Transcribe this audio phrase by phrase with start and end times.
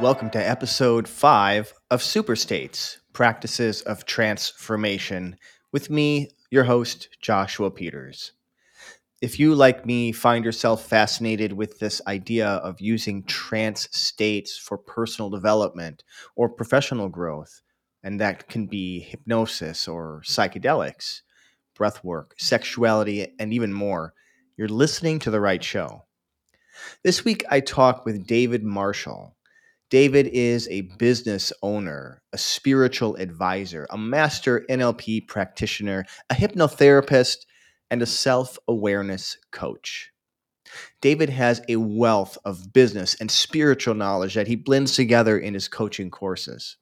[0.00, 5.36] Welcome to episode five of Super States Practices of Transformation
[5.72, 8.32] with me, your host, Joshua Peters.
[9.20, 14.78] If you, like me, find yourself fascinated with this idea of using trance states for
[14.78, 16.02] personal development
[16.34, 17.60] or professional growth,
[18.02, 21.20] and that can be hypnosis or psychedelics,
[21.74, 24.14] breath work, sexuality, and even more,
[24.56, 26.04] you're listening to the right show.
[27.04, 29.36] This week, I talk with David Marshall.
[29.90, 37.38] David is a business owner, a spiritual advisor, a master NLP practitioner, a hypnotherapist,
[37.90, 40.12] and a self awareness coach.
[41.00, 45.66] David has a wealth of business and spiritual knowledge that he blends together in his
[45.66, 46.76] coaching courses.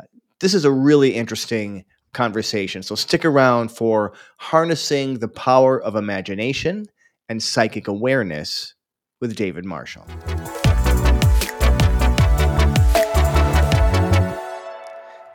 [0.00, 0.06] Uh,
[0.40, 6.86] this is a really interesting conversation, so stick around for harnessing the power of imagination
[7.28, 8.74] and psychic awareness
[9.20, 10.04] with David Marshall.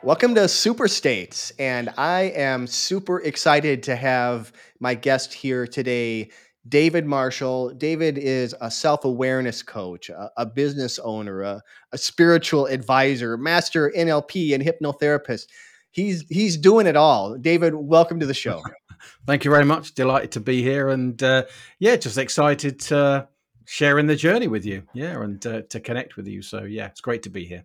[0.04, 6.30] Welcome to Super States, and I am super excited to have my guest here today,
[6.68, 7.70] David Marshall.
[7.70, 13.90] David is a self awareness coach, a, a, business owner, a, a spiritual advisor, master
[13.96, 15.46] NLP and hypnotherapist.
[15.90, 17.38] He's he's doing it all.
[17.38, 18.62] David, welcome to the show.
[19.26, 19.94] Thank you very much.
[19.94, 21.44] Delighted to be here, and uh,
[21.78, 23.26] yeah, just excited to
[23.64, 24.82] sharing the journey with you.
[24.92, 26.42] Yeah, and uh, to connect with you.
[26.42, 27.64] So yeah, it's great to be here.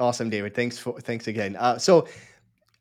[0.00, 0.54] Awesome, David.
[0.54, 1.56] Thanks for thanks again.
[1.56, 2.08] Uh, so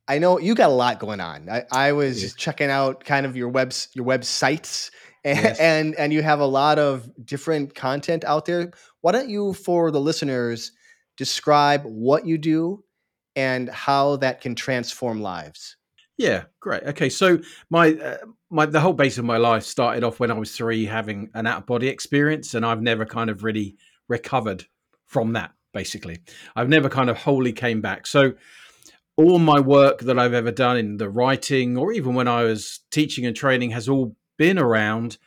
[0.08, 1.50] I know you got a lot going on.
[1.50, 4.89] I, I was checking out kind of your webs your websites
[5.25, 5.59] and, yes.
[5.59, 8.72] and and you have a lot of different content out there.
[9.02, 10.72] Why don't you, for the listeners,
[11.17, 12.86] describe what you do
[13.36, 15.75] and how that can transform lives?
[16.17, 16.84] Yeah, great.
[16.84, 18.17] Okay, so my uh,
[18.50, 21.47] my the whole base of my life started off when I was three, having an
[21.47, 23.75] out of body experience, and I've never kind of really
[24.07, 24.66] recovered
[25.06, 26.19] from that basically.
[26.56, 28.07] I've never kind of wholly came back.
[28.07, 28.34] So
[29.18, 32.80] all my work that I've ever done in the writing or even when I was
[32.90, 35.18] teaching and training has all been around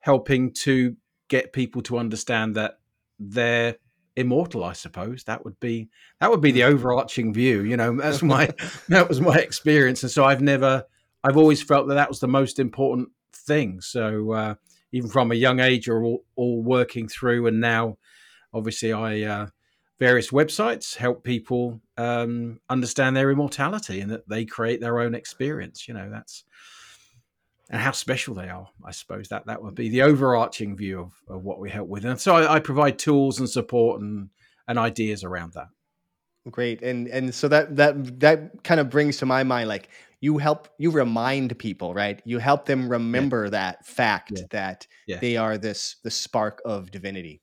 [0.00, 0.96] helping to
[1.28, 2.78] get people to understand that
[3.18, 3.76] they're
[4.16, 5.88] immortal i suppose that would be
[6.20, 6.66] that would be the mm.
[6.66, 8.48] overarching view you know that's my
[8.88, 10.84] that was my experience and so i've never
[11.24, 14.54] i've always felt that that was the most important thing so uh,
[14.92, 17.96] even from a young age are all, all working through and now
[18.52, 19.46] obviously i uh,
[20.02, 25.86] various websites help people um, understand their immortality and that they create their own experience.
[25.86, 26.42] You know, that's
[27.70, 28.66] and how special they are.
[28.84, 32.04] I suppose that that would be the overarching view of, of what we help with.
[32.04, 34.30] And so I, I provide tools and support and
[34.66, 35.68] and ideas around that.
[36.50, 39.88] Great, and and so that that that kind of brings to my mind like
[40.20, 43.50] you help you remind people right you help them remember yeah.
[43.50, 44.46] that fact yeah.
[44.50, 45.18] that yeah.
[45.20, 47.40] they are this the spark of divinity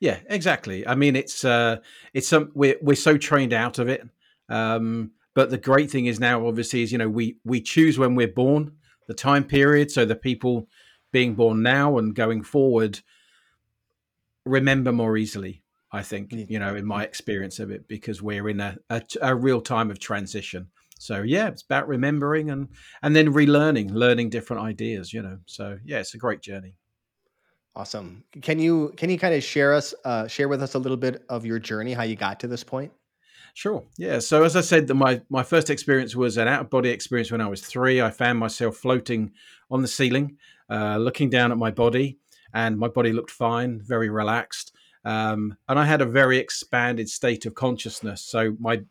[0.00, 0.86] yeah, exactly.
[0.86, 1.78] I mean, it's uh,
[2.14, 4.02] it's some we're we're so trained out of it.
[4.48, 8.14] Um, but the great thing is now, obviously, is you know we we choose when
[8.14, 8.72] we're born,
[9.06, 10.68] the time period, so the people
[11.12, 13.00] being born now and going forward
[14.48, 15.62] remember more easily.
[15.90, 19.34] I think you know, in my experience of it, because we're in a, a, a
[19.34, 20.68] real time of transition.
[20.98, 22.68] So yeah, it's about remembering and
[23.02, 25.12] and then relearning, learning different ideas.
[25.12, 26.74] You know, so yeah, it's a great journey.
[27.76, 28.24] Awesome.
[28.42, 31.24] Can you can you kind of share us uh, share with us a little bit
[31.28, 32.92] of your journey, how you got to this point?
[33.54, 33.84] Sure.
[33.96, 34.18] Yeah.
[34.18, 37.40] So as I said, my my first experience was an out of body experience when
[37.40, 38.00] I was three.
[38.00, 39.32] I found myself floating
[39.70, 40.38] on the ceiling,
[40.70, 42.18] uh, looking down at my body,
[42.52, 44.74] and my body looked fine, very relaxed,
[45.04, 48.22] um, and I had a very expanded state of consciousness.
[48.22, 48.82] So my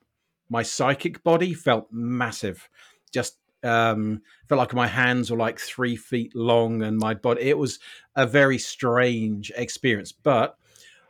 [0.50, 2.70] my psychic body felt massive,
[3.14, 7.58] just um felt like my hands were like three feet long and my body it
[7.58, 7.80] was
[8.16, 10.58] a very strange experience but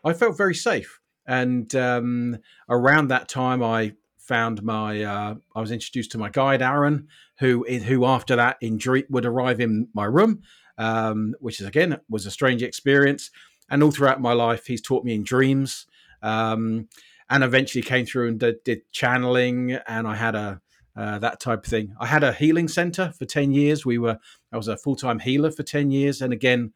[0.04, 1.00] i felt very safe.
[1.26, 2.38] And um
[2.70, 7.08] around that time i found my uh i was introduced to my guide aaron
[7.40, 8.80] who who after that in
[9.10, 10.42] would arrive in my room
[10.78, 13.32] um which is again was a strange experience.
[13.70, 15.86] And all throughout my life he's taught me in dreams
[16.22, 16.88] um
[17.30, 19.74] and eventually came through and did, did channeling.
[19.88, 20.62] And i had a
[20.98, 21.96] uh, that type of thing.
[22.00, 23.86] I had a healing center for 10 years.
[23.86, 24.18] We were,
[24.52, 26.22] I was a full time healer for 10 years.
[26.22, 26.74] And again,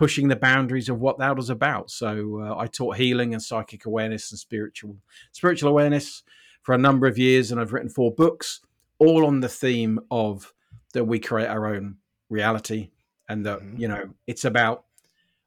[0.00, 1.90] pushing the boundaries of what that was about.
[1.90, 4.96] So uh, I taught healing and psychic awareness and spiritual
[5.32, 6.22] spiritual awareness
[6.62, 8.60] for a number of years, and I've written four books,
[8.98, 10.54] all on the theme of
[10.94, 11.96] that we create our own
[12.30, 12.90] reality,
[13.28, 13.80] and that mm-hmm.
[13.80, 14.84] you know it's about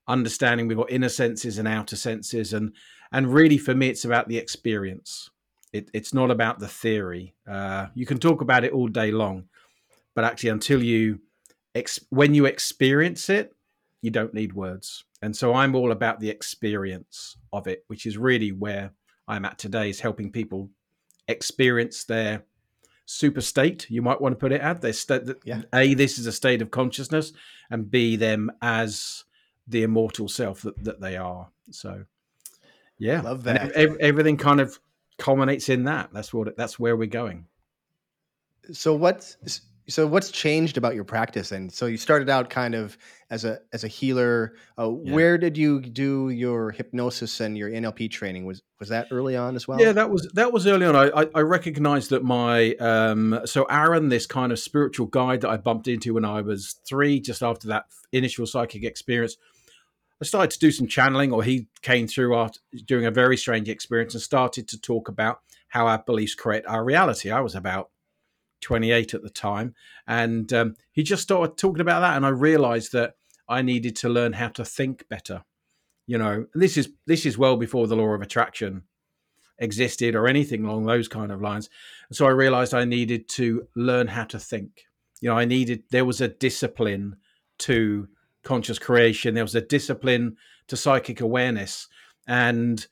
[0.08, 2.74] understanding we've got inner senses and outer senses, and
[3.12, 5.32] and really for me it's about the experience.
[5.74, 7.34] It, it's not about the theory.
[7.50, 9.46] Uh, you can talk about it all day long,
[10.16, 11.20] but actually, until you,
[11.76, 13.54] ex- when you experience it,
[14.02, 15.04] you don't need words.
[15.22, 18.92] And so I'm all about the experience of it, which is really where
[19.28, 20.70] I'm at today is helping people
[21.28, 22.44] experience their
[23.06, 23.90] super state.
[23.90, 25.24] You might want to put it at their state.
[25.44, 25.62] Yeah.
[25.74, 27.34] A, this is a state of consciousness,
[27.72, 29.24] and B, them as
[29.68, 31.48] the immortal self that, that they are.
[31.72, 32.04] So,
[33.00, 33.72] yeah, Love that.
[33.72, 34.80] ev- everything kind of
[35.18, 36.10] culminates in that.
[36.14, 36.56] That's what.
[36.58, 37.46] That's where we're going.
[38.72, 39.38] So what's
[39.88, 41.52] so what's changed about your practice?
[41.52, 42.98] And so you started out kind of
[43.30, 44.54] as a as a healer.
[44.78, 45.14] Uh, Yeah.
[45.14, 48.46] Where did you do your hypnosis and your NLP training?
[48.46, 49.80] Was was that early on as well?
[49.82, 50.96] Yeah, that was that was early on.
[50.96, 55.58] I I, recognized that my um so Aaron, this kind of spiritual guide that I
[55.58, 59.36] bumped into when I was three, just after that initial psychic experience,
[60.22, 63.68] I started to do some channeling, or he came through after doing a very strange
[63.68, 67.32] experience and started to talk about how our beliefs create our reality.
[67.32, 67.90] I was about
[68.62, 69.76] 28 at the time,
[70.08, 73.16] and um, he just started talking about that, and I realized that
[73.50, 75.44] I needed to learn how to think better.
[76.06, 78.84] You know, and this is this is well before the law of attraction
[79.60, 81.70] existed or anything along those kind of lines.
[82.10, 84.86] And so I realized I needed to learn how to think.
[85.22, 87.18] You know, I needed there was a discipline
[87.60, 88.08] to
[88.44, 89.34] conscious creation.
[89.34, 90.38] There was a discipline
[90.68, 91.88] to psychic awareness,
[92.28, 92.86] and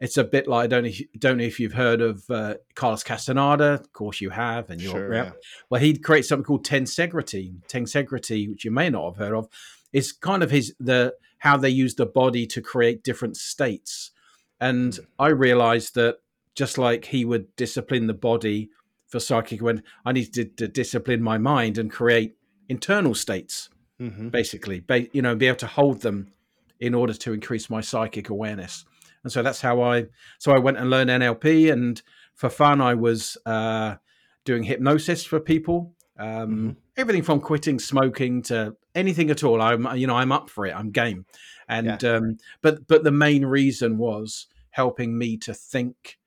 [0.00, 2.54] it's a bit like I don't know if, don't know if you've heard of uh,
[2.74, 3.74] Carlos Castaneda.
[3.74, 5.32] Of course, you have, and you're Sure, yeah.
[5.70, 7.54] Well, he'd create something called tensegrity.
[7.68, 9.48] Tensegrity, which you may not have heard of,
[9.92, 14.12] is kind of his the how they use the body to create different states.
[14.60, 16.18] And I realized that
[16.54, 18.70] just like he would discipline the body
[19.08, 22.36] for psychic, when I needed to, to discipline my mind and create
[22.68, 23.68] internal states,
[24.08, 26.32] hmm basically, ba- you know, be able to hold them
[26.80, 28.84] in order to increase my psychic awareness.
[29.22, 30.06] And so that's how I.
[30.38, 32.02] So I went and learned NLP, and
[32.34, 33.96] for fun, I was uh,
[34.44, 35.94] doing hypnosis for people.
[36.18, 36.76] Um, Mhm.
[36.96, 39.62] Everything from quitting smoking to anything at all.
[39.62, 40.74] I'm, you know, I'm up for it.
[40.74, 41.24] I'm game.
[41.68, 46.18] And um, but but the main reason was helping me to think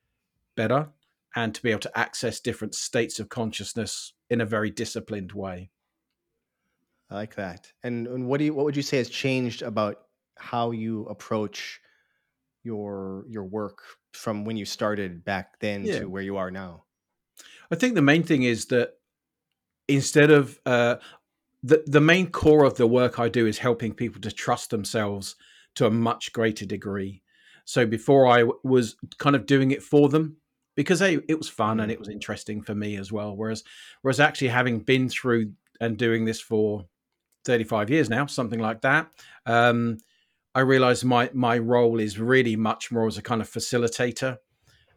[0.56, 0.90] better
[1.36, 5.70] and to be able to access different states of consciousness in a very disciplined way.
[7.10, 7.72] I like that.
[7.84, 10.08] And and what do you what would you say has changed about
[10.38, 11.82] how you approach
[12.64, 16.00] your your work from when you started back then Yeah.
[16.00, 16.86] to where you are now?
[17.72, 18.98] I think the main thing is that
[19.88, 20.98] instead of uh,
[21.64, 25.36] the the main core of the work I do is helping people to trust themselves
[25.76, 27.24] to a much greater degree.
[27.66, 30.38] So before I w- was kind of doing it for them
[30.76, 31.94] because hey, it was fun and Mhm.
[31.94, 33.36] it was interesting for me as well.
[33.36, 33.64] Whereas
[34.02, 36.88] whereas actually having been through and doing this for
[37.46, 39.10] 35 years now, something like that,
[39.46, 39.98] um,
[40.54, 44.38] I realized my my role is really much more as a kind of facilitator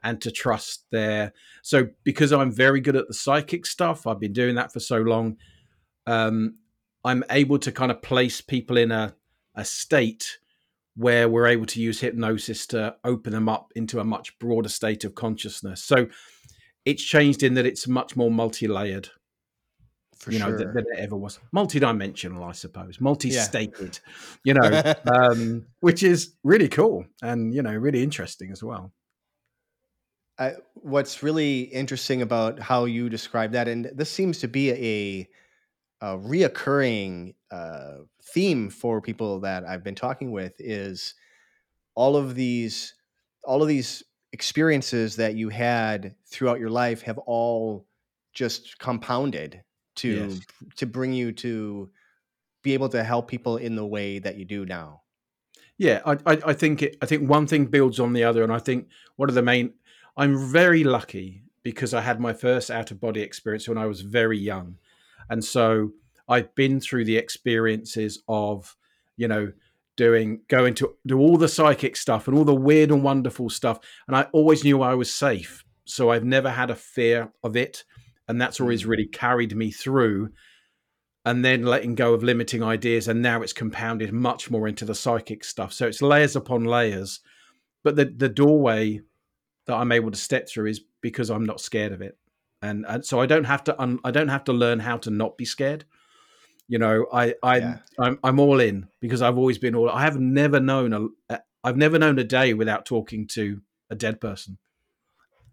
[0.02, 4.32] and to trust their so because I'm very good at the psychic stuff, I've been
[4.32, 5.36] doing that for so long.
[6.06, 6.58] Um,
[7.04, 9.14] I'm able to kind of place people in a
[9.54, 10.38] a state
[10.94, 15.04] where we're able to use hypnosis to open them up into a much broader state
[15.04, 15.82] of consciousness.
[15.82, 16.08] So
[16.84, 19.08] it's changed in that it's much more multi-layered,
[20.18, 20.58] For you know, sure.
[20.58, 21.38] than, it ever was.
[21.52, 24.00] Multi-dimensional, I suppose, multi-stated,
[24.42, 28.92] you know, um, which is really cool and you know really interesting as well.
[30.38, 35.28] I, what's really interesting about how you describe that, and this seems to be a,
[36.00, 41.14] a reoccurring uh, theme for people that I've been talking with, is
[41.94, 42.94] all of these
[43.44, 44.02] all of these
[44.32, 47.86] experiences that you had throughout your life have all
[48.34, 49.62] just compounded
[49.98, 50.40] to Yes.
[50.76, 51.90] to bring you to
[52.62, 55.02] be able to help people in the way that you do now.
[55.76, 58.52] Yeah, I, I, I think it, I think one thing builds on the other, and
[58.52, 59.74] I think one of the main.
[60.16, 64.00] I'm very lucky because I had my first out of body experience when I was
[64.00, 64.76] very young,
[65.30, 65.92] and so
[66.28, 68.76] I've been through the experiences of,
[69.16, 69.52] you know,
[69.96, 73.78] doing going to do all the psychic stuff and all the weird and wonderful stuff,
[74.08, 77.84] and I always knew I was safe, so I've never had a fear of it,
[78.28, 78.88] and that's always mm.
[78.88, 80.30] really carried me through
[81.24, 84.94] and then letting go of limiting ideas and now it's compounded much more into the
[84.94, 85.72] psychic stuff.
[85.72, 87.20] So it's layers upon layers
[87.84, 89.00] but the the doorway
[89.66, 92.18] that i'm able to step through is because i'm not scared of it.
[92.60, 95.10] And, and so i don't have to un, i don't have to learn how to
[95.10, 95.84] not be scared.
[96.66, 97.78] You know i i Yeah.
[97.98, 101.76] I'm, I'm all in because i've always been all i have never known a i've
[101.76, 104.58] never known a day without talking to a dead person.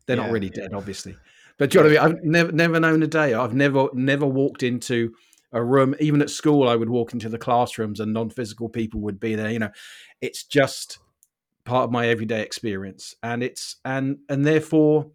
[0.06, 0.34] They're not Yeah.
[0.34, 1.16] really dead obviously
[1.58, 2.18] but do you know what I mean?
[2.18, 3.34] I've never never known a day.
[3.34, 5.14] I've never never walked into
[5.52, 5.96] a room.
[6.00, 9.50] Even at school, I would walk into the classrooms and non-physical people would be there.
[9.50, 9.72] You know,
[10.22, 11.00] it's just
[11.64, 15.12] part of my everyday experience, and it's and and therefore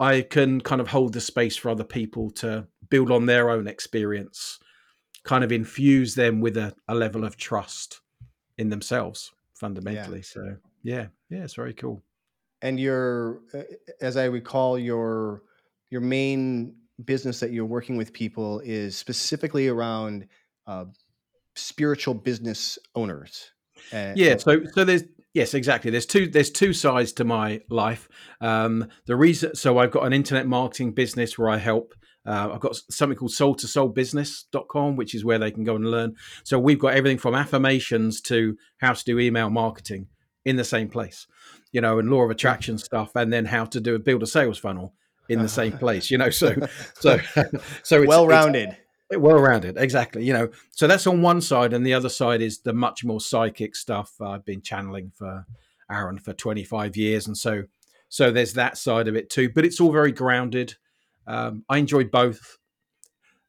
[0.00, 3.66] I can kind of hold the space for other people to build on their own
[3.66, 4.58] experience,
[5.22, 8.00] kind of infuse them with a, a level of trust
[8.58, 10.22] in themselves fundamentally.
[10.22, 12.02] So yeah, yeah, it's very cool.
[12.60, 13.40] And your,
[14.00, 15.42] as I recall, your
[15.94, 16.74] your main
[17.04, 20.26] business that you're working with people is specifically around
[20.66, 20.86] uh,
[21.54, 23.52] spiritual business owners.
[23.92, 24.36] And, yeah.
[24.38, 25.92] So so there's yes exactly.
[25.92, 28.08] There's two there's two sides to my life.
[28.40, 31.94] Um, the reason so I've got an internet marketing business where I help
[32.26, 35.76] uh, I've got something called soul to soul business.com, which is where they can go
[35.76, 36.14] and learn.
[36.42, 40.08] So we've got everything from affirmations to how to do email marketing
[40.44, 41.28] in the same place,
[41.70, 44.26] you know, and law of attraction stuff, and then how to do a build a
[44.26, 44.94] sales funnel
[45.28, 46.30] in the same place, you know.
[46.30, 46.54] So,
[46.94, 47.18] so,
[47.82, 48.76] so it's well rounded.
[49.10, 50.24] Well rounded, exactly.
[50.24, 53.20] You know, so that's on one side, and the other side is the much more
[53.20, 54.12] psychic stuff.
[54.20, 55.46] I've been channeling for
[55.90, 57.64] Aaron for 25 years, and so
[58.08, 59.50] so there's that side of it too.
[59.50, 60.76] But it's all very grounded
[61.26, 62.58] um, I enjoy both.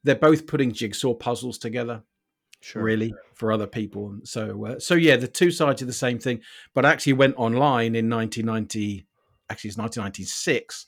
[0.03, 2.03] They're both putting jigsaw puzzles together,
[2.61, 2.83] sure.
[2.83, 4.17] really, for other people.
[4.23, 6.41] So, uh, so yeah, the two sides of the same thing.
[6.73, 9.05] But I actually went online in 1990,
[9.49, 10.85] actually it's 1996,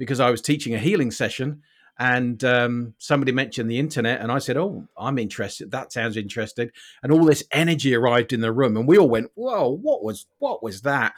[0.00, 1.62] because I was teaching a healing session,
[1.98, 5.70] and um, somebody mentioned the internet, and I said, "Oh, I'm interested.
[5.70, 6.70] That sounds interesting."
[7.02, 10.26] And all this energy arrived in the room, and we all went, "Whoa, what was
[10.38, 11.12] what was that?"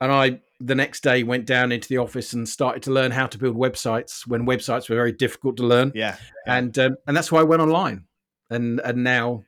[0.00, 3.28] And I the next day went down into the office and started to learn how
[3.28, 5.92] to build websites when websites were very difficult to learn.
[5.94, 6.16] Yeah,
[6.46, 6.56] yeah.
[6.56, 8.06] and um, and that's why I went online,
[8.50, 9.44] and and now,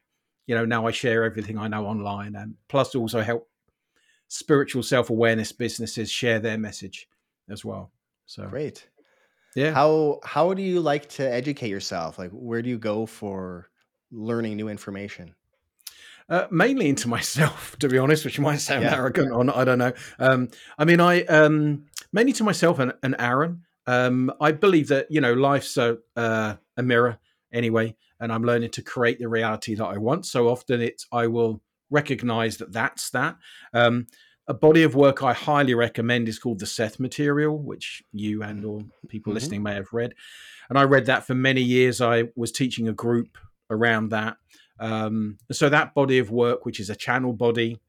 [0.46, 3.48] you know, now I share everything I know online, and plus also help
[4.28, 7.08] spiritual self awareness businesses share their message
[7.48, 7.90] as well.
[8.26, 8.88] So great.
[9.54, 9.72] Yeah.
[9.72, 12.18] How how do you like to educate yourself?
[12.18, 13.70] Like, where do you go for
[14.10, 15.34] learning new information?
[16.28, 18.96] Uh, mainly into myself, to be honest, which might sound yeah.
[18.96, 19.56] arrogant or not.
[19.56, 19.92] I don't know.
[20.18, 23.62] Um, I mean, I um, mainly to myself and, and Aaron.
[23.86, 27.18] Um, I believe that you know life's a, uh, a mirror
[27.52, 30.26] anyway, and I'm learning to create the reality that I want.
[30.26, 33.36] So often, it's I will recognize that that's that.
[33.72, 34.06] Um,
[34.46, 38.64] a body of work I highly recommend is called the Seth Material, which you and
[38.64, 39.34] or people mm-hmm.
[39.34, 40.14] listening may have read.
[40.68, 42.00] And I read that for many years.
[42.00, 43.38] I was teaching a group
[43.70, 44.36] around that
[44.78, 47.80] um, so that body of work, which is a channel body,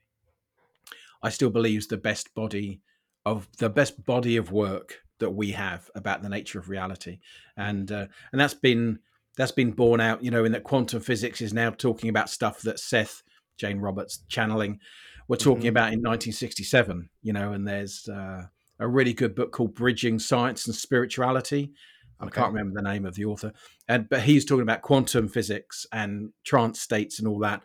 [1.23, 2.81] I still believe is the best body
[3.25, 7.19] of the best body of work that we have about the nature of reality,
[7.57, 8.99] and uh, and that's been
[9.35, 12.61] that's been borne out, you know, in that quantum physics is now talking about stuff
[12.61, 13.23] that Seth
[13.57, 14.79] Jane Roberts channeling
[15.27, 15.69] were talking mm-hmm.
[15.69, 18.43] about in 1967, you know, and there's uh,
[18.79, 21.73] a really good book called Bridging Science and Spirituality
[22.21, 22.27] Okay.
[22.27, 23.51] I can't remember the name of the author,
[23.89, 27.61] and but he's talking about quantum physics and trance states and all that,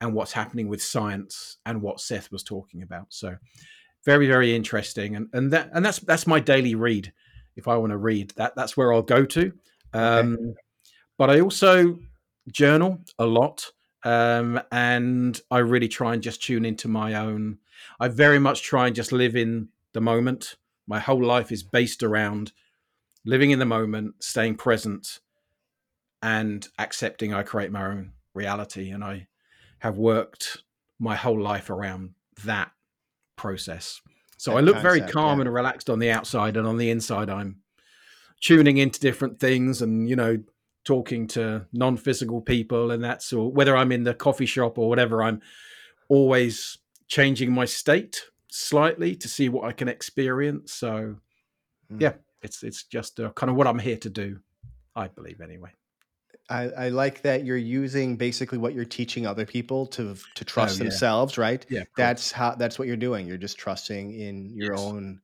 [0.00, 3.06] and what's happening with science and what Seth was talking about.
[3.08, 3.36] So,
[4.04, 7.12] very very interesting, and and that and that's that's my daily read.
[7.56, 9.52] If I want to read that, that's where I'll go to.
[9.94, 10.54] Um, okay.
[11.16, 11.98] But I also
[12.48, 13.70] journal a lot,
[14.04, 17.58] um, and I really try and just tune into my own.
[17.98, 20.56] I very much try and just live in the moment.
[20.86, 22.52] My whole life is based around
[23.24, 25.20] living in the moment, staying present,
[26.22, 28.90] and accepting I create my own reality.
[28.90, 29.28] And I
[29.78, 30.62] have worked
[30.98, 32.70] my whole life around that
[33.36, 34.00] process.
[34.36, 35.46] So that I look concept, very calm yeah.
[35.46, 37.60] and relaxed on the outside, and on the inside, I'm
[38.40, 40.42] tuning into different things and, you know,
[40.84, 42.90] talking to non physical people.
[42.90, 45.40] And that's all, whether I'm in the coffee shop or whatever, I'm
[46.08, 50.72] always changing my state slightly to see what I can experience.
[50.72, 51.16] So,
[51.92, 52.00] mm.
[52.00, 54.40] yeah, it's it's just uh, kind of what I'm here to do.
[54.94, 55.70] I believe anyway.
[56.50, 60.78] I, I, like that you're using basically what you're teaching other people to to trust
[60.78, 60.90] oh, yeah.
[60.90, 61.64] themselves, right?
[61.70, 63.26] Yeah, that's how that's what you're doing.
[63.26, 64.80] You're just trusting in your yes.
[64.80, 65.20] own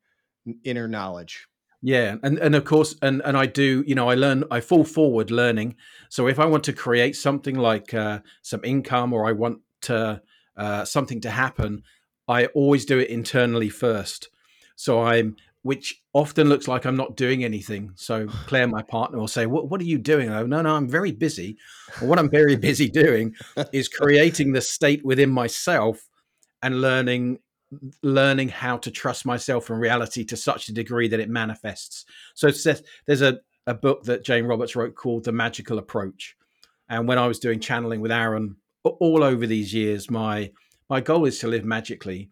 [0.65, 1.47] inner knowledge.
[1.83, 4.85] Yeah, and and of course, and and I do, you know, I learn, I fall
[4.85, 5.77] forward learning.
[6.11, 10.21] So if I want to create something like uh, some income, or I want to
[10.57, 11.83] uh, something to happen,
[12.29, 14.29] I always do it internally first.
[14.77, 17.93] So I'm which often looks like I'm not doing anything.
[17.95, 20.77] So Claire, my partner, will say, "What What are you doing?" I go, "No, no,
[20.77, 21.57] I'm very busy.
[22.01, 23.35] what I'm very busy doing
[23.73, 26.09] is creating the state within myself
[26.63, 27.39] and learning."
[28.03, 32.51] Learning how to trust myself and reality to such a degree that it manifests so
[32.51, 36.37] Seth, there's a, a book that jane roberts wrote called the magical approach
[36.89, 40.51] and when i was doing channeling with aaron all over these years my
[40.89, 42.31] my goal is to live magically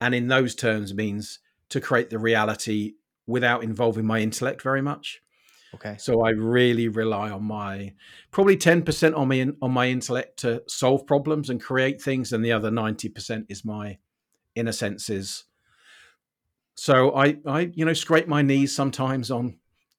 [0.00, 2.94] and in those terms means to create the reality
[3.26, 5.22] without involving my intellect very much.
[5.74, 5.96] Okay.
[5.98, 7.94] So I really rely on my
[8.32, 12.50] probably 10% on me on my intellect to solve problems and create things and the
[12.50, 13.98] other 90% is my
[14.54, 15.44] inner senses.
[16.74, 19.58] So I I you know scrape my knees sometimes on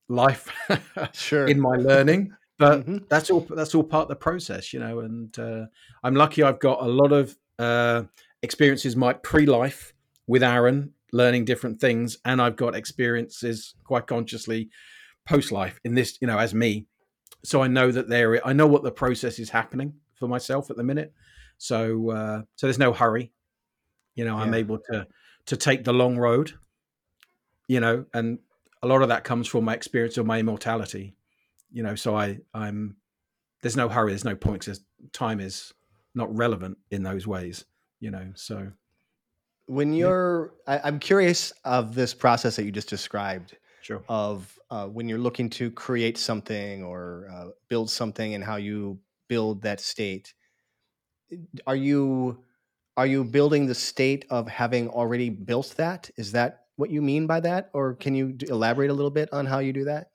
[0.10, 0.50] life
[1.14, 2.98] sure in my learning but mm-hmm.
[3.10, 5.64] that's all that's all part of the process you know and uh,
[6.04, 8.04] i'm lucky i've got a lot of uh,
[8.44, 9.94] experiences my pre-life
[10.28, 14.70] with aaron learning different things, and I've got experiences quite consciously
[15.28, 16.88] post life in this, you know, as me.
[17.44, 20.78] So I know that there, I know what the process is happening for myself at
[20.78, 21.14] the minute.
[21.58, 23.32] So, uh, so there's no hurry.
[24.16, 24.44] You know, yeah.
[24.44, 25.08] I'm able to
[25.48, 26.54] to take the long road.
[27.68, 28.40] You know, and
[28.84, 31.16] a lot of that comes from my experience of my immortality.
[31.72, 32.98] You know, so I I'm
[33.62, 34.82] there's no hurry, there's no point because
[35.14, 35.74] time is
[36.14, 37.66] not relevant in those ways.
[38.00, 38.72] You know, so
[39.68, 40.74] when you're, yeah.
[40.84, 43.56] I, I'm curious of this process that you just described.
[43.82, 44.04] Sure.
[44.10, 49.00] Of uh, when you're looking to create something or uh, build something and how you
[49.28, 50.34] build that state.
[51.66, 52.44] Are you
[52.98, 56.10] are you building the state of having already built that?
[56.18, 59.46] Is that what you mean by that, or can you elaborate a little bit on
[59.46, 60.10] how you do that?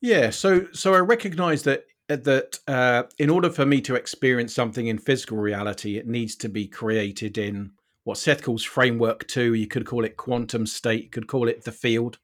[0.00, 0.30] Yeah.
[0.30, 4.86] So so I recognize that uh, that uh, in order for me to experience something
[4.86, 7.72] in physical reality, it needs to be created in
[8.04, 9.54] what Seth calls framework two.
[9.54, 11.04] You could call it quantum state.
[11.04, 12.18] You could call it the field,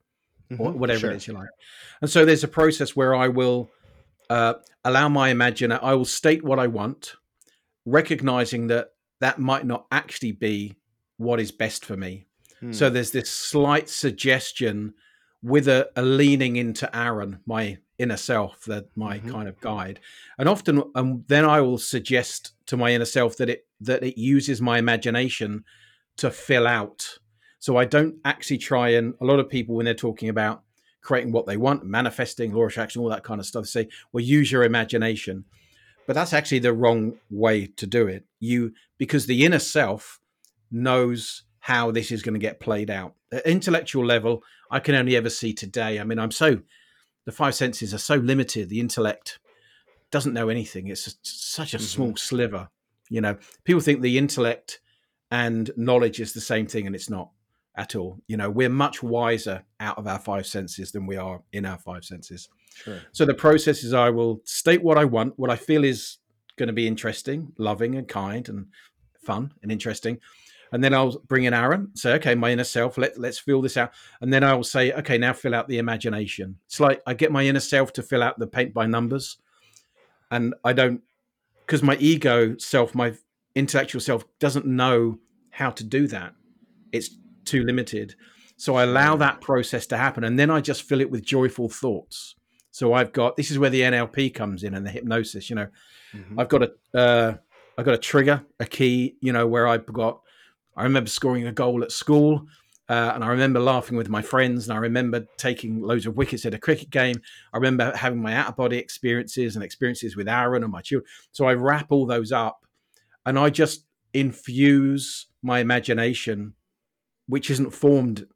[0.50, 1.10] mm-hmm, or whatever sure.
[1.12, 1.48] it is you like.
[2.00, 3.70] And so there's a process where I will
[4.30, 5.78] uh, allow my imaginer.
[5.82, 7.14] I will state what I want,
[7.84, 8.93] recognizing that
[9.24, 10.76] that might not actually be
[11.16, 12.26] what is best for me.
[12.60, 12.72] Hmm.
[12.72, 14.92] So there's this slight suggestion
[15.42, 19.30] with a, a leaning into Aaron, my inner self, that my mm-hmm.
[19.30, 19.98] kind of guide.
[20.36, 24.20] And often, um, then I will suggest to my inner self that it that it
[24.20, 25.64] uses my imagination
[26.18, 27.18] to fill out.
[27.60, 30.64] So I don't actually try and a lot of people when they're talking about
[31.00, 34.22] creating what they want, manifesting, law of attraction, all that kind of stuff, say, well,
[34.22, 35.44] use your imagination.
[36.06, 38.24] But that's actually the wrong way to do it.
[38.38, 38.72] You
[39.04, 40.20] because the inner self
[40.70, 43.14] knows how this is going to get played out.
[43.32, 46.00] At intellectual level, I can only ever see today.
[46.00, 46.60] I mean, I'm so
[47.26, 48.68] the five senses are so limited.
[48.68, 49.38] The intellect
[50.10, 50.88] doesn't know anything.
[50.88, 51.84] It's such a mm-hmm.
[51.84, 52.68] small sliver.
[53.10, 54.80] You know, people think the intellect
[55.30, 57.30] and knowledge is the same thing, and it's not
[57.76, 58.20] at all.
[58.26, 61.78] You know, we're much wiser out of our five senses than we are in our
[61.78, 62.48] five senses.
[62.74, 63.00] Sure.
[63.12, 66.18] So the process is I will state what I want, what I feel is
[66.56, 68.66] going to be interesting, loving, and kind, and
[69.24, 70.18] fun and interesting
[70.74, 73.76] and then I'll bring in Aaron, say, okay, my inner self, let, let's fill this
[73.76, 73.92] out.
[74.20, 76.58] And then I'll say, okay, now fill out the imagination.
[76.66, 79.36] It's like I get my inner self to fill out the paint by numbers.
[80.32, 81.00] And I don't,
[81.60, 83.14] because my ego self, my
[83.54, 86.34] intellectual self doesn't know how to do that.
[86.90, 87.10] It's
[87.44, 88.16] too limited.
[88.56, 90.24] So I allow that process to happen.
[90.24, 92.34] And then I just fill it with joyful thoughts.
[92.72, 95.68] So I've got, this is where the NLP comes in and the hypnosis, you know,
[96.12, 96.40] mm-hmm.
[96.40, 97.34] I've got a, uh,
[97.76, 100.20] I've got a trigger, a key, you know, where I've got
[100.76, 102.46] I remember scoring a goal at school.
[102.86, 106.44] Uh, and I remember laughing with my friends, and I remember taking loads of wickets
[106.44, 107.16] at a cricket game.
[107.52, 111.08] I remember having my out of body experiences and experiences with Aaron and my children.
[111.32, 112.66] So I wrap all those up,
[113.24, 116.52] and I just infuse my imagination,
[117.26, 118.26] which isn't formed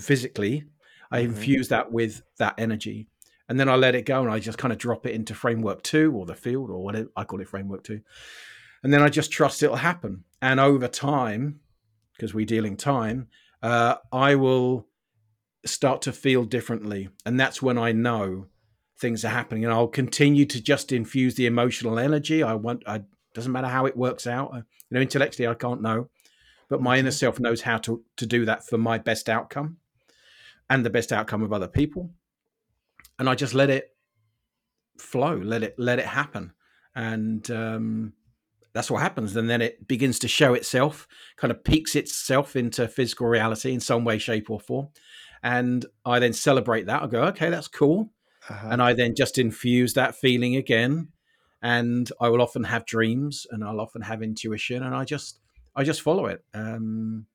[0.00, 0.64] physically.
[1.12, 1.30] I mm-hmm.
[1.30, 3.06] infuse that with that energy,
[3.48, 5.84] and then I let it go, and I just kind of drop it into framework
[5.84, 8.00] two or the field or whatever I call it, framework two,
[8.84, 10.24] and then I just trust it'll happen.
[10.42, 11.60] And over time,
[12.12, 13.28] because we're dealing time,
[13.62, 14.86] uh, I will
[15.64, 17.08] start to feel differently.
[17.24, 18.48] And that's when I know
[18.98, 19.64] things are happening.
[19.64, 22.42] And I'll continue to just infuse the emotional energy.
[22.42, 24.50] I want, I doesn't matter how it works out.
[24.54, 26.10] You know, intellectually, I can't know,
[26.68, 29.78] but my inner self knows how to, to do that for my best outcome
[30.68, 32.10] and the best outcome of other people.
[33.18, 33.96] And I just let it
[34.98, 36.52] flow, let it, let it happen.
[36.94, 38.12] And, um,
[38.74, 39.34] that's what happens.
[39.36, 41.06] And then it begins to show itself,
[41.36, 44.88] kind of peaks itself into physical reality in some way, shape, or form.
[45.42, 47.02] And I then celebrate that.
[47.02, 48.10] I go, okay, that's cool.
[48.50, 48.68] Uh-huh.
[48.70, 51.08] And I then just infuse that feeling again.
[51.62, 55.40] And I will often have dreams and I'll often have intuition and I just
[55.76, 56.44] I just follow it.
[56.52, 57.26] Um,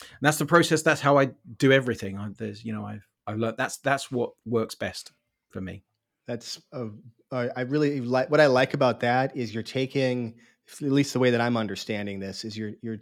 [0.00, 0.82] and that's the process.
[0.82, 2.16] That's how I do everything.
[2.16, 5.12] I, there's, you know, I've I've learned that's that's what works best
[5.50, 5.84] for me.
[6.26, 6.88] That's a,
[7.32, 10.36] I really like what I like about that is you're taking
[10.82, 12.98] at least the way that I'm understanding this is you're you're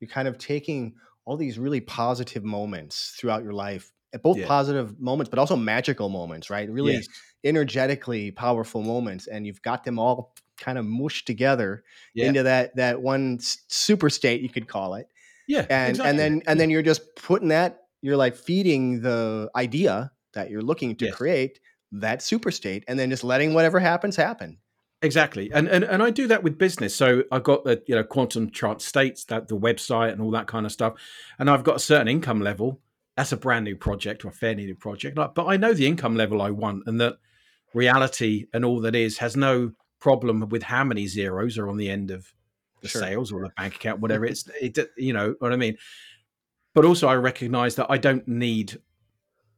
[0.00, 4.46] you're kind of taking all these really positive moments throughout your life, eh, both yeah.
[4.46, 6.70] positive moments, but also magical moments, right?
[6.70, 7.06] Really yes.
[7.44, 12.26] energetically powerful moments, and you've got them all kind of mushed together yeah.
[12.26, 15.08] into that that one super state, you could call it.
[15.48, 16.10] Yeah, and exactly.
[16.10, 17.80] and then and then you're just putting that.
[18.02, 21.14] You're like feeding the idea that you're looking to yes.
[21.14, 21.60] create
[21.92, 24.58] that super state, and then just letting whatever happens happen.
[25.02, 26.94] Exactly, and, and and I do that with business.
[26.94, 30.46] So I've got the you know quantum trance states that the website and all that
[30.46, 30.94] kind of stuff,
[31.38, 32.80] and I've got a certain income level.
[33.14, 36.16] That's a brand new project or a fairly new project, but I know the income
[36.16, 37.16] level I want, and that
[37.74, 41.90] reality and all that is has no problem with how many zeros are on the
[41.90, 42.32] end of
[42.80, 43.00] the sure.
[43.02, 44.48] sales or the bank account, whatever it's.
[44.60, 45.76] It, you know what I mean.
[46.74, 48.78] but also I recognize that I don't need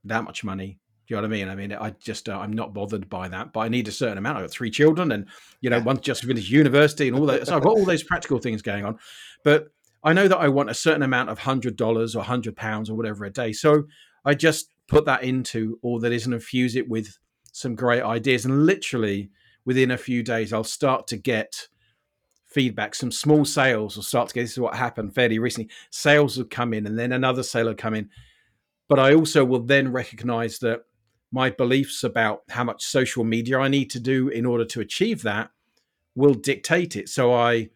[0.05, 0.79] that much money.
[1.09, 1.49] Do you know what I mean?
[1.49, 4.19] I mean, I just uh, I'm not bothered by that, but I need a certain
[4.19, 4.37] amount.
[4.37, 5.27] I've got three children, and
[5.63, 5.85] you know, yeah.
[5.85, 7.47] one just finished university and all that.
[7.47, 8.99] So I've got all those practical things going on,
[9.43, 9.69] but
[10.05, 12.95] I know that I want a certain amount of hundred dollars or hundred pounds or
[12.95, 13.55] whatever a day.
[13.55, 13.85] So
[14.23, 17.17] I just put that into all that is and infuse it with
[17.53, 18.45] some great ideas.
[18.45, 19.31] And literally
[19.65, 21.69] within a few days, I'll start to get
[22.45, 22.95] feedback.
[22.95, 24.43] Some small sales will start to get.
[24.43, 25.71] This is what happened fairly recently.
[25.89, 28.11] Sales will come in, and then another sale will come in.
[28.89, 30.83] But I also will then recognize that
[31.31, 35.23] my beliefs about how much social media I need to do in order to achieve
[35.23, 35.51] that
[36.15, 37.09] will dictate it.
[37.09, 37.71] So I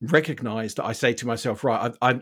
[0.00, 2.20] recognize that I say to myself, right, I, I,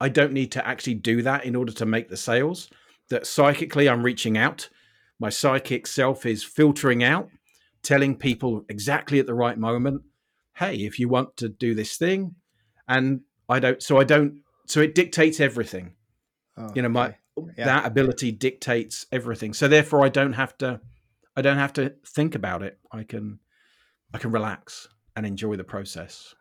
[0.00, 2.70] I don't need to actually do that in order to make the sales.
[3.10, 4.70] That psychically I'm reaching out.
[5.20, 7.28] My psychic self is filtering out,
[7.82, 10.02] telling people exactly at the right moment
[10.56, 12.34] hey, if you want to do this thing,
[12.88, 15.94] and I don't, so I don't, so it dictates everything.
[16.56, 17.16] Oh, you know, my
[17.56, 17.64] yeah.
[17.64, 19.54] that ability dictates everything.
[19.54, 20.80] So therefore, I don't have to,
[21.36, 22.78] I don't have to think about it.
[22.90, 23.38] I can,
[24.12, 26.34] I can relax and enjoy the process.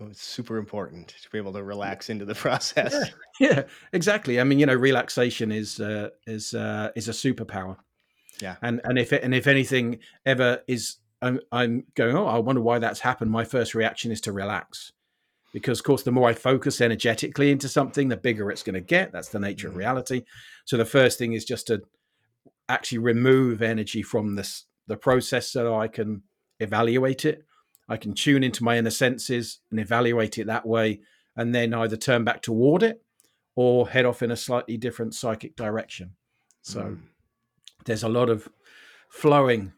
[0.00, 3.10] Oh, it's super important to be able to relax into the process.
[3.40, 4.40] Yeah, yeah exactly.
[4.40, 7.76] I mean, you know, relaxation is uh, is uh, is a superpower.
[8.40, 12.38] Yeah, and and if it, and if anything ever is I'm, I'm going, oh, I
[12.38, 13.30] wonder why that's happened.
[13.30, 14.92] My first reaction is to relax.
[15.52, 18.80] Because, of course, the more I focus energetically into something, the bigger it's going to
[18.80, 19.12] get.
[19.12, 19.76] That's the nature mm-hmm.
[19.76, 20.22] of reality.
[20.66, 21.82] So, the first thing is just to
[22.68, 26.22] actually remove energy from this the process so I can
[26.60, 27.44] evaluate it.
[27.88, 31.00] I can tune into my inner senses and evaluate it that way,
[31.36, 33.02] and then either turn back toward it
[33.56, 36.12] or head off in a slightly different psychic direction.
[36.62, 36.98] So, mm.
[37.86, 38.48] there's a lot of
[39.08, 39.72] flowing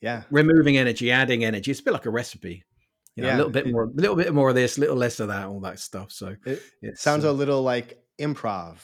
[0.00, 2.64] yeah removing energy adding energy it's a bit like a recipe
[3.16, 3.34] you know, yeah.
[3.34, 5.46] a little bit more a little bit more of this a little less of that
[5.46, 8.76] all that stuff so it sounds uh, a little like improv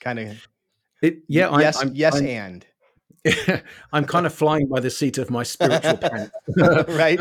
[0.00, 0.48] kind of
[1.02, 2.66] it yeah yes I'm, yes I'm, and
[3.92, 6.34] I'm kind of flying by the seat of my spiritual pants,
[6.88, 7.18] right?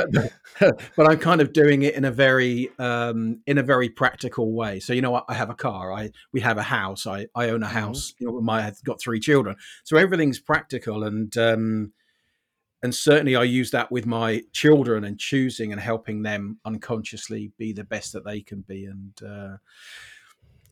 [0.59, 4.79] but I'm kind of doing it in a very um, in a very practical way.
[4.79, 7.49] So you know, what I have a car, I we have a house, I I
[7.49, 7.75] own a mm-hmm.
[7.75, 8.11] house.
[8.11, 8.23] Mm-hmm.
[8.23, 11.93] You know, my I've got three children, so everything's practical, and um,
[12.87, 17.73] and certainly I use that with my children and choosing and helping them unconsciously be
[17.73, 19.57] the best that they can be, and uh,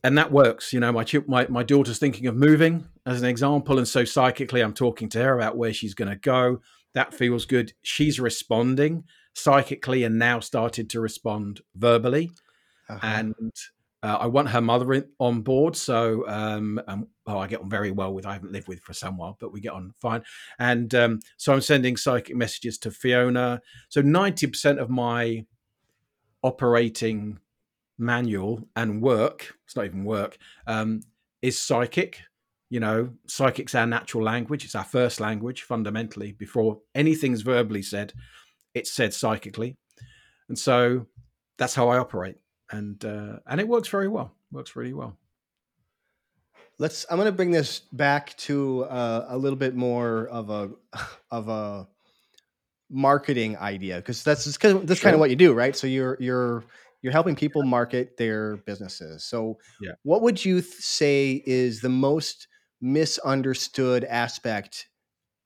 [0.02, 0.72] and that works.
[0.72, 4.62] You know, my my my daughter's thinking of moving as an example, and so psychically
[4.62, 6.62] I'm talking to her about where she's going to go.
[6.94, 7.74] That feels good.
[7.82, 12.30] She's responding psychically and now started to respond verbally,
[12.88, 13.06] uh-huh.
[13.06, 13.52] and
[14.02, 17.70] uh, I want her mother in, on board, so um, um, oh, I get on
[17.70, 18.26] very well with.
[18.26, 20.22] I haven't lived with for some while, but we get on fine.
[20.58, 23.60] And um, so I'm sending psychic messages to Fiona.
[23.88, 25.44] So ninety percent of my
[26.42, 27.38] operating
[27.98, 31.02] manual and work—it's not even work—is um,
[31.50, 32.20] psychic.
[32.68, 34.64] You know, psychic's our natural language.
[34.64, 36.32] It's our first language fundamentally.
[36.32, 38.12] Before anything's verbally said,
[38.74, 39.76] it's said psychically,
[40.48, 41.06] and so
[41.58, 42.36] that's how I operate
[42.70, 44.32] and uh, and it works very well.
[44.50, 45.16] Works really well.
[46.78, 47.06] Let's.
[47.10, 50.70] I'm going to bring this back to uh, a little bit more of a
[51.30, 51.88] of a
[52.90, 54.96] marketing idea because that's that's sure.
[54.96, 55.74] kind of what you do, right?
[55.74, 56.64] So you're you're
[57.02, 59.22] you're helping people market their businesses.
[59.22, 59.92] So, yeah.
[60.02, 62.48] what would you th- say is the most
[62.80, 64.88] misunderstood aspect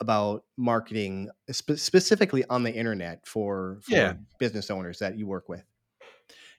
[0.01, 4.14] about marketing, spe- specifically on the internet for, for yeah.
[4.38, 5.62] business owners that you work with?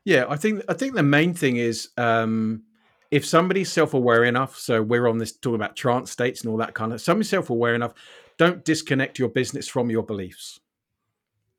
[0.06, 2.64] Yeah, I think I think the main thing is um,
[3.12, 4.58] if somebody's self-aware enough.
[4.58, 7.02] So we're on this talking about trance states and all that kind of.
[7.02, 7.94] Somebody's self-aware enough.
[8.38, 10.60] Don't disconnect your business from your beliefs,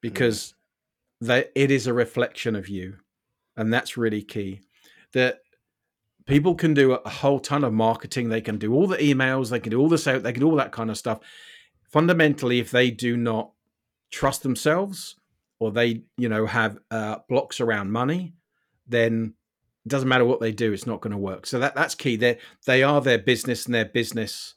[0.00, 0.54] because
[1.22, 1.28] mm.
[1.28, 2.96] that it is a reflection of you,
[3.56, 4.62] and that's really key.
[5.12, 5.40] That
[6.26, 8.28] people can do a whole ton of marketing.
[8.28, 9.50] They can do all the emails.
[9.50, 10.22] They can do all the sales.
[10.22, 11.20] They can do all that kind of stuff.
[11.90, 13.52] Fundamentally, if they do not
[14.10, 15.16] trust themselves
[15.60, 18.34] or they you know have uh, blocks around money,
[18.88, 19.34] then
[19.84, 21.46] it doesn't matter what they do, it's not going to work.
[21.46, 22.16] So that that's key.
[22.16, 24.54] They they are their business, and their business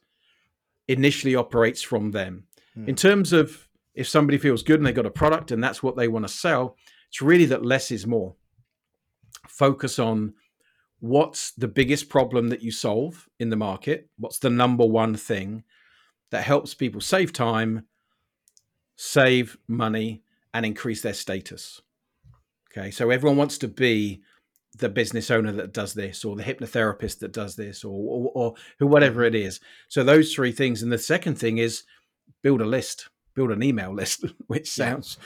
[0.88, 2.46] initially operates from them.
[2.76, 2.90] Hmm.
[2.90, 5.96] In terms of if somebody feels good and they've got a product and that's what
[5.96, 6.76] they want to sell,
[7.08, 8.36] it's really that less is more.
[9.48, 10.34] Focus on
[11.00, 15.64] what's the biggest problem that you solve in the market, what's the number one thing
[16.32, 17.86] that helps people save time,
[18.96, 21.82] save money, and increase their status.
[22.72, 24.22] Okay, so everyone wants to be
[24.78, 28.54] the business owner that does this, or the hypnotherapist that does this, or, or, or
[28.80, 29.60] who, whatever it is.
[29.88, 31.84] So those three things, and the second thing is
[32.42, 35.18] build a list, build an email list, which sounds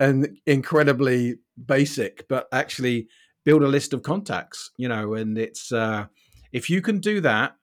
[0.00, 0.12] yeah.
[0.46, 3.08] incredibly basic, but actually
[3.44, 6.06] build a list of contacts, you know, and it's uh,
[6.52, 7.56] if you can do that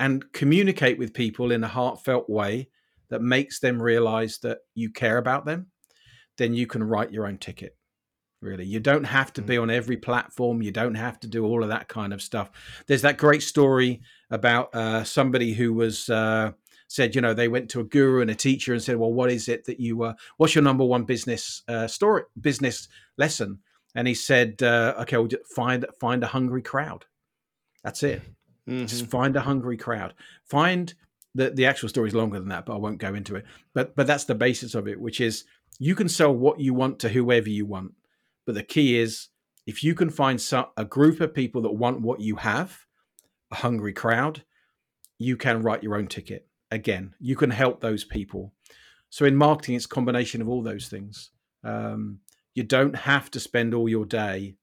[0.00, 2.68] and communicate with people in a heartfelt way
[3.10, 5.66] that makes them realize that you care about them,
[6.36, 7.76] then you can write your own ticket.
[8.40, 9.62] Really, you don't have to be Mm.
[9.62, 10.62] on every platform.
[10.62, 12.50] You don't have to do all of that kind of stuff.
[12.86, 16.52] There's that great story about uh, somebody who was uh,
[16.86, 19.32] said, you know, they went to a guru and a teacher and said, well, what
[19.32, 23.58] is it that you, uh, what's your number one business uh, story, business lesson?
[23.96, 27.06] And he said, uh, okay, we'll just find find a hungry crowd.
[27.82, 28.22] That's it.
[28.68, 28.86] Mhm.
[28.88, 30.14] Just find a hungry crowd.
[30.44, 30.94] Find
[31.34, 33.44] the the actual story is longer than that, but I won't go into it.
[33.74, 35.44] But but that's the basis of it, which is
[35.80, 37.94] you can sell what you want to whoever you want.
[38.48, 39.28] But the key is
[39.66, 42.86] if you can find some, a group of people that want what you have,
[43.50, 44.42] a hungry crowd,
[45.18, 46.48] you can write your own ticket.
[46.70, 48.54] Again, you can help those people.
[49.10, 51.30] So in marketing, it's a combination of all those things.
[51.62, 52.20] Um,
[52.54, 54.54] you don't have to spend all your day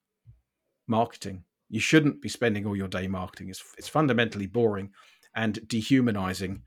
[0.88, 1.44] marketing.
[1.70, 3.50] You shouldn't be spending all your day marketing.
[3.50, 4.90] It's it's fundamentally boring
[5.36, 6.64] and dehumanizing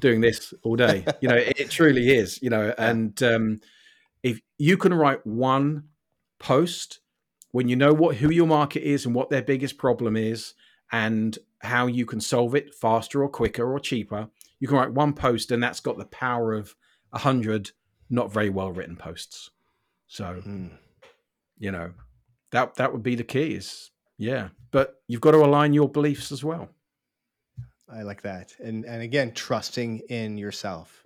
[0.00, 1.04] doing this all day.
[1.20, 2.40] You know, it, it truly is.
[2.40, 3.60] You know, and um,
[4.22, 5.90] if you can write one
[6.38, 7.00] post
[7.52, 10.54] when you know what who your market is and what their biggest problem is
[10.92, 14.28] and how you can solve it faster or quicker or cheaper,
[14.60, 16.74] you can write one post and that's got the power of
[17.12, 17.70] a hundred
[18.10, 19.50] not very well written posts.
[20.06, 20.78] So Mm.
[21.58, 21.92] you know
[22.50, 26.30] that that would be the key is yeah but you've got to align your beliefs
[26.30, 26.68] as well
[27.88, 28.52] I like that.
[28.58, 31.04] And and again, trusting in yourself.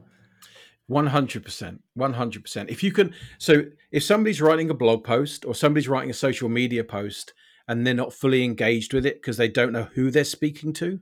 [0.91, 6.11] 100% 100% if you can so if somebody's writing a blog post or somebody's writing
[6.11, 7.33] a social media post
[7.69, 10.99] and they're not fully engaged with it because they don't know who they're speaking to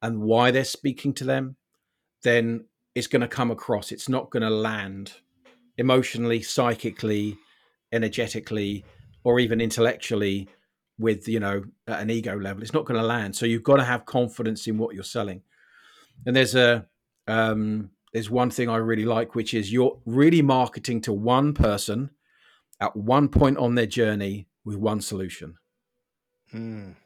[0.00, 1.56] and why they're speaking to them
[2.22, 3.92] then it's going to come across.
[3.92, 5.12] It's not going to land
[5.78, 7.38] emotionally psychically
[7.92, 8.84] energetically
[9.24, 10.48] or even intellectually
[10.98, 12.62] with you know at an ego level.
[12.62, 13.34] It's not going to land.
[13.36, 15.42] So you've got to have confidence in what you're selling.
[16.26, 16.86] And there's a
[17.26, 22.10] um there's one thing i really like which is you're really marketing to one person
[22.80, 25.54] at one point on their journey with one solution
[26.54, 26.96] Mm.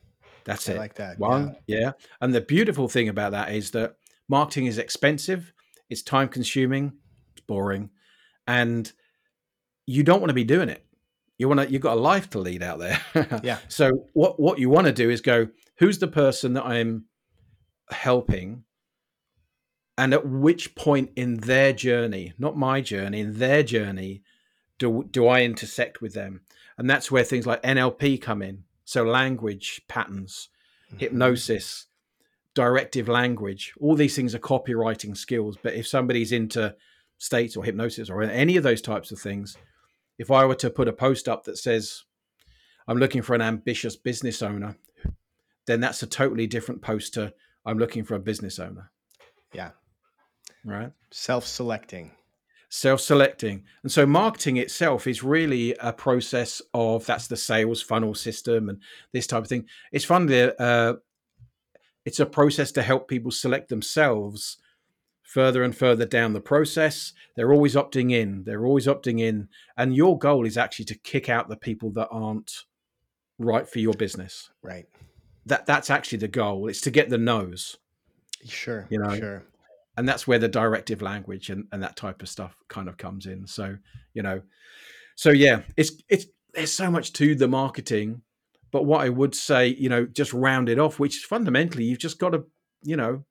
[0.45, 1.19] that's I it like that.
[1.21, 1.93] one yeah.
[2.21, 3.95] and the beautiful thing about that is that
[4.29, 5.53] marketing is expensive
[5.89, 6.93] it's time consuming
[7.37, 7.91] it's boring
[8.49, 8.93] and
[9.87, 10.85] you don't want to be doing it
[11.39, 13.01] you want to you've got a life to lead out there
[13.45, 13.59] Yeah.
[13.69, 15.47] so what what you want to do is go
[15.79, 17.05] who's the person that i'm
[17.91, 18.65] helping
[19.99, 24.23] and at which point in their journey not my journey in their journey
[24.79, 26.41] do do i intersect with them
[26.79, 30.49] and that's where things like nlp come in so language patterns
[30.93, 31.01] Mhm.
[31.01, 31.87] hypnosis,
[32.55, 33.75] directive language.
[33.81, 35.59] All these things are copywriting skills.
[35.61, 36.77] But if somebody's into
[37.19, 39.57] states or hypnosis or any of those types of things,
[40.17, 42.05] if I were to put a post up that says,
[42.87, 44.77] I'm looking for an ambitious business owner,
[45.67, 48.93] then that's a totally different post to I'm looking for a business owner.
[49.53, 49.73] Yeah.
[50.67, 50.93] Right.
[51.13, 52.11] Self-selecting.
[52.69, 53.63] self selecting.
[53.85, 58.81] And so marketing itself is really a process of that's the sales funnel system and
[59.13, 59.67] this type of thing.
[59.93, 60.95] It's fun uh,
[62.05, 64.59] it's a process to help people select themselves
[65.23, 67.13] further and further down the process.
[67.37, 69.49] They're always opting in, they're always opting in.
[69.77, 72.65] And your goal is actually to kick out the people that aren't
[73.39, 74.51] right for your business.
[74.63, 74.87] Right.
[75.47, 76.67] That that's actually the goal.
[76.69, 77.77] It's to get the no's.
[78.45, 78.87] Sure.
[78.91, 79.45] You know, Sure.
[79.97, 83.27] And that's where the directive language and, and that type of stuff kind of comes
[83.27, 83.47] in.
[83.47, 83.77] So
[84.15, 84.43] you know
[85.15, 88.23] so yeah it's it's there's so much to the marketing.
[88.73, 91.99] But what i would say you know just round it off which is fundamentally you've
[91.99, 92.45] just got to
[92.83, 93.25] you know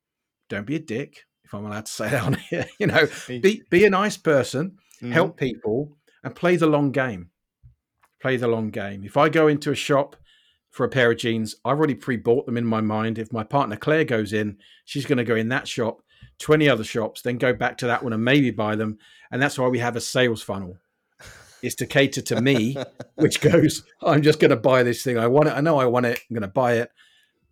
[0.49, 3.07] don't be a dick if i'm allowed to say that on here you know.
[3.27, 3.61] Be.
[3.69, 5.11] Be a nice person Mhm.
[5.11, 7.29] help people and play the long game.
[8.21, 9.03] Play the long game.
[9.03, 10.15] If i go into a shop
[10.71, 13.19] for a pair of jeans i've already pre-bought them in my mind.
[13.19, 16.01] If my partner claire goes in she's going to go in that shop
[16.39, 18.97] 20 other shops then go back to that one and maybe buy them.
[19.31, 20.77] And that's why we have a sales funnel.
[21.61, 22.77] Is to cater to me
[23.15, 25.17] which goes i'm just going to buy this thing.
[25.17, 25.53] I want it.
[25.53, 26.19] I know i want it.
[26.29, 26.91] I'm going to buy it.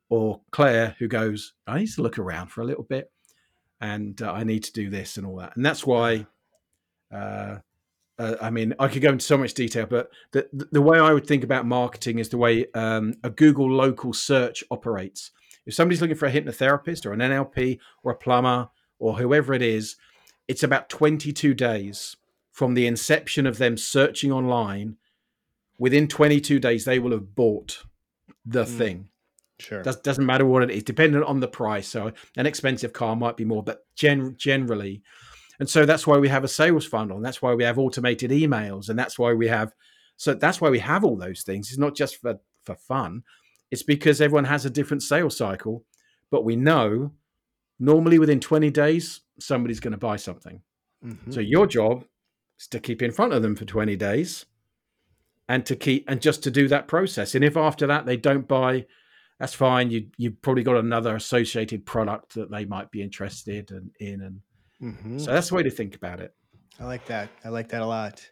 [0.10, 3.12] Or claire who goes i need to look around for a little bit
[3.82, 5.56] and uh, i need to do this and all that.
[5.56, 6.28] And that's why
[7.12, 7.58] uh,
[8.20, 11.14] uh, I mean, I could go into so much detail, but the the way I
[11.14, 15.32] would think about marketing is the way um, a Google local search operates.
[15.66, 19.62] If somebody's looking for a hypnotherapist or an NLP or a plumber or whoever it
[19.62, 19.96] is,
[20.48, 22.16] it's about 22 days
[22.52, 24.98] from the inception of them searching online.
[25.80, 27.84] Within 22 days, they will have bought
[28.46, 28.78] the Mm.
[28.78, 29.10] thing.
[29.60, 29.82] Sure.
[29.84, 31.88] Does, doesn't matter what it is, depending on the price.
[31.88, 35.02] So an expensive car might be more, but gen- generally,
[35.60, 38.32] and so that's why we have a sales funnel, and that's why we have automated
[38.32, 39.72] emails, and that's why we have.
[40.18, 41.70] So that's why we have all those things.
[41.70, 43.24] It's not just for for fun.
[43.74, 45.84] It's because everyone has a different sales cycle,
[46.30, 47.12] but we know
[47.80, 50.62] normally within 20 days, somebody's going to buy something.
[51.04, 51.32] Mm-hmm.
[51.32, 52.06] So your job
[52.60, 54.46] is to keep in front of them for 20 days
[55.50, 57.34] and to keep and just to do that process.
[57.34, 58.86] And if after that they don't buy,
[59.40, 59.90] that's fine.
[59.90, 64.40] You you've probably got another associated product that they might be interested in, in and
[64.80, 65.18] mm-hmm.
[65.18, 66.36] so that's the way to think about it.
[66.80, 67.30] I like that.
[67.44, 68.24] I like that a lot.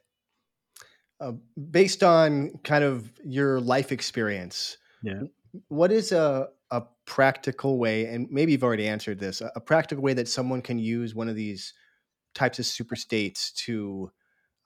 [1.19, 1.31] Uh,
[1.71, 5.21] based on kind of your life experience, yeah,
[5.67, 10.03] what is a a practical way, and maybe you've already answered this, a, a practical
[10.03, 11.73] way that someone can use one of these
[12.33, 14.11] types of super states to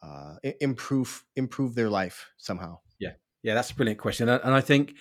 [0.04, 2.78] uh, improve improve their life somehow?
[3.00, 4.96] Yeah, yeah, that's a brilliant question, and I think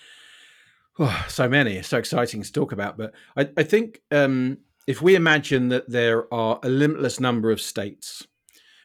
[0.99, 2.97] oh, so many, so exciting to talk about.
[2.97, 7.61] But I, I think um, if we imagine that there are a limitless number of
[7.61, 8.25] states,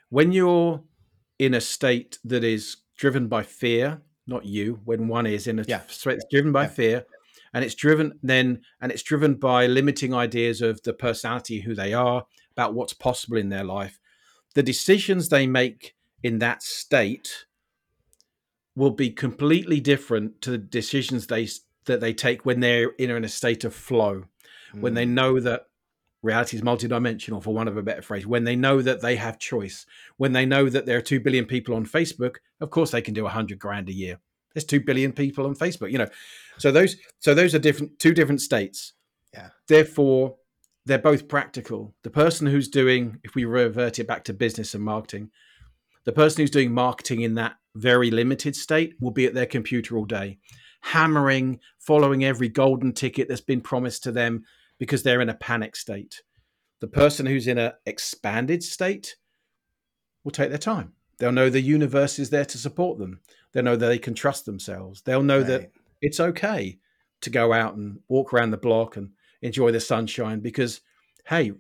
[0.09, 0.83] when you're
[1.39, 5.64] in a state that is driven by fear, not you, when one is in a
[5.69, 5.83] yeah.
[5.88, 6.69] state that's driven by yeah.
[6.69, 7.05] fear,
[7.53, 11.93] and it's driven then and it's driven by limiting ideas of the personality who they
[11.93, 13.99] are about what's possible in their life
[14.55, 17.47] the decisions they make in that state
[18.75, 21.49] will be completely different to the decisions they
[21.87, 24.25] that they take when they're in a state of flow
[24.75, 24.81] mm.
[24.81, 25.14] when they hmm.
[25.14, 25.66] know that
[26.22, 28.26] reality is multidimensional for one of a better phrase.
[28.26, 31.46] When they know that they have choice when they know that there are 2 billion
[31.46, 34.18] people on facebook of course they can do 100 grand a year.
[34.54, 36.09] There's 2 billion people on facebook you know.
[36.59, 38.92] So those so those are different two different states.
[39.33, 39.48] Yeah.
[39.68, 40.37] Therefore
[40.87, 41.94] they're both practical.
[42.02, 45.30] The person who's doing if we revert it back to business and marketing
[46.04, 49.96] the person who's doing marketing in that very limited state will be at their computer
[49.96, 50.38] all day
[50.83, 54.44] hammering following every golden ticket that's been promised to them
[54.81, 56.23] because they're in a panic state.
[56.81, 59.14] The person who's in an expanded state
[60.25, 60.95] will take their time.
[61.19, 63.21] They'll know the universe is there to support them.
[63.53, 65.03] They'll know that they can trust themselves.
[65.03, 65.47] They'll know right.
[65.47, 66.79] that it's okay
[67.21, 69.11] to go out and walk around the block and
[69.43, 70.81] enjoy the sunshine because,
[71.27, 71.53] hey,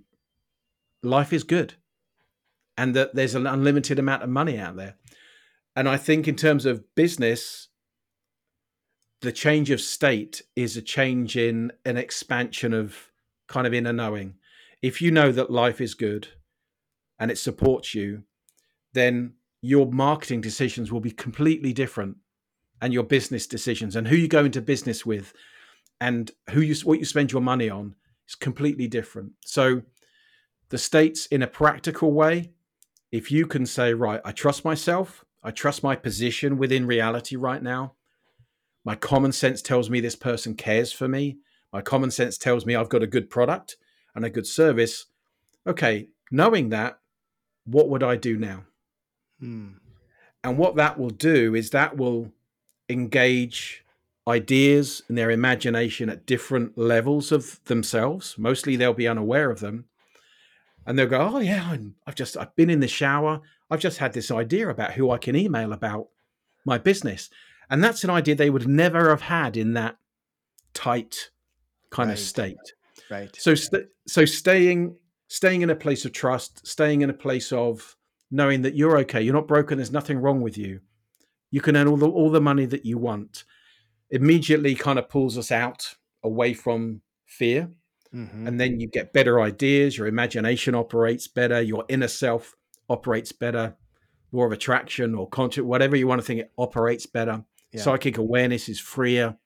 [1.02, 1.74] life is good
[2.78, 4.94] and that there's an unlimited amount of money out there.
[5.76, 7.68] And I think, in terms of business,
[9.20, 13.09] the change of state is a change in an expansion of
[13.50, 14.36] kind of inner knowing.
[14.80, 16.28] If you know that life is good
[17.18, 18.22] and it supports you,
[18.94, 22.16] then your marketing decisions will be completely different
[22.80, 25.34] and your business decisions and who you go into business with
[26.00, 27.94] and who you what you spend your money on
[28.26, 29.32] is completely different.
[29.44, 29.82] So
[30.70, 32.52] the states in a practical way,
[33.12, 37.62] if you can say, right, I trust myself, I trust my position within reality right
[37.62, 37.94] now.
[38.84, 41.38] My common sense tells me this person cares for me.
[41.72, 43.76] My common sense tells me I've got a good product
[44.14, 45.06] and a good service.
[45.66, 46.98] Okay, knowing that,
[47.64, 48.64] what would I do now?
[49.38, 49.72] Hmm.
[50.42, 52.32] And what that will do is that will
[52.88, 53.84] engage
[54.26, 58.36] ideas and their imagination at different levels of themselves.
[58.38, 59.86] Mostly they'll be unaware of them.
[60.86, 63.40] And they'll go, Oh, yeah, I've just, I've been in the shower.
[63.70, 66.08] I've just had this idea about who I can email about
[66.64, 67.30] my business.
[67.68, 69.98] And that's an idea they would never have had in that
[70.74, 71.30] tight
[71.90, 72.18] kind right.
[72.18, 72.74] of state.
[73.10, 73.34] Right.
[73.36, 74.96] So st- so staying
[75.28, 77.96] staying in a place of trust, staying in a place of
[78.30, 80.80] knowing that you're okay, you're not broken, there's nothing wrong with you.
[81.50, 83.44] You can earn all the all the money that you want.
[84.10, 87.70] Immediately kind of pulls us out away from fear.
[88.14, 88.48] Mm-hmm.
[88.48, 92.56] And then you get better ideas, your imagination operates better, your inner self
[92.88, 93.76] operates better,
[94.32, 97.44] law of attraction or conscious, whatever you want to think, it operates better.
[97.72, 97.82] Yeah.
[97.82, 99.36] Psychic awareness is freer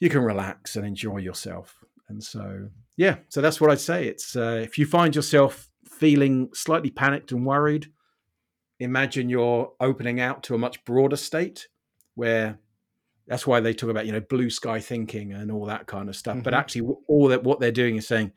[0.00, 1.84] you can relax and enjoy yourself.
[2.08, 4.08] And so, yeah, so that's what I'd say.
[4.08, 7.86] It's uh, if you find yourself feeling slightly panicked and worried,
[8.80, 11.68] imagine you're opening out to a much broader state
[12.14, 12.58] where
[13.28, 16.16] that's why they talk about you know blue sky thinking and all that kind of
[16.16, 16.36] stuff.
[16.36, 16.42] Mm-hmm.
[16.42, 18.32] But actually, all that what they're doing is saying,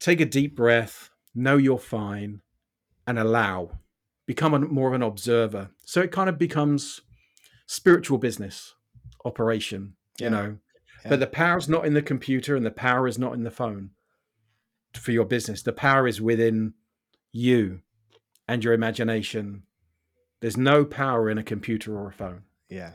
[0.00, 2.40] take a deep breath, know you're fine,
[3.06, 3.80] and allow.
[4.26, 5.70] Become a, more of an observer.
[5.84, 7.00] So it kind of becomes
[7.66, 8.74] spiritual business
[9.24, 9.94] operation.
[10.18, 10.24] Yeah.
[10.24, 10.56] You know,
[11.04, 11.10] yeah.
[11.10, 13.50] But the power is not in the computer and the power is not in the
[13.50, 13.90] phone
[14.94, 15.62] for your business.
[15.62, 16.74] The power is within
[17.32, 17.80] you
[18.46, 19.64] and your imagination.
[20.40, 22.42] There's no power in a computer or a phone.
[22.68, 22.94] Yeah.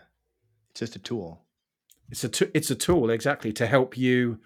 [0.72, 1.42] It's just a tool.
[2.10, 4.40] It's a t- it's a tool exactly to help you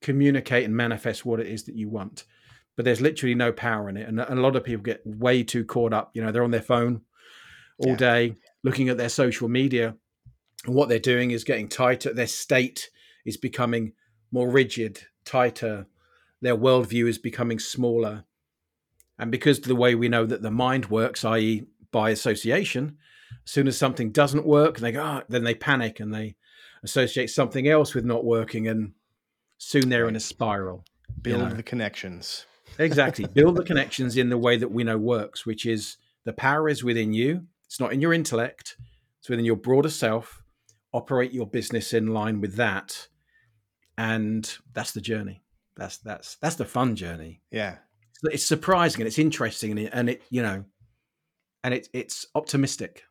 [0.00, 2.24] communicate and manifest what it is that you want.
[2.76, 5.64] But there's literally no power in it and a lot of people get way too
[5.64, 7.02] caught up, you know, they're on their phone
[7.78, 7.96] all yeah.
[7.96, 9.96] day looking at their social media
[10.64, 12.90] and what they're doing is getting tighter their state
[13.24, 13.92] is becoming
[14.30, 15.86] more rigid, tighter.
[16.40, 18.24] Their worldview is becoming smaller.
[19.18, 22.96] And because the way we know that the mind works, i.e., by association,
[23.44, 26.36] as soon as something doesn't work, they go, oh, then they panic and they
[26.82, 28.92] associate something else with not working, and
[29.58, 30.84] soon they're in a spiral.
[31.20, 31.54] Build know.
[31.54, 32.46] the connections.
[32.78, 33.26] Exactly.
[33.34, 36.84] Build the connections in the way that we know works, which is the power is
[36.84, 37.46] within you.
[37.66, 38.76] It's not in your intellect.
[39.18, 40.42] It's within your broader self.
[40.92, 43.08] Operate your business in line with that,
[44.00, 45.42] and that's the journey.
[45.76, 47.42] That's that's that's the fun journey.
[47.50, 47.76] Yeah.
[48.24, 50.64] It's surprising and it's interesting and it, and it you know,
[51.64, 53.02] and it's it's optimistic.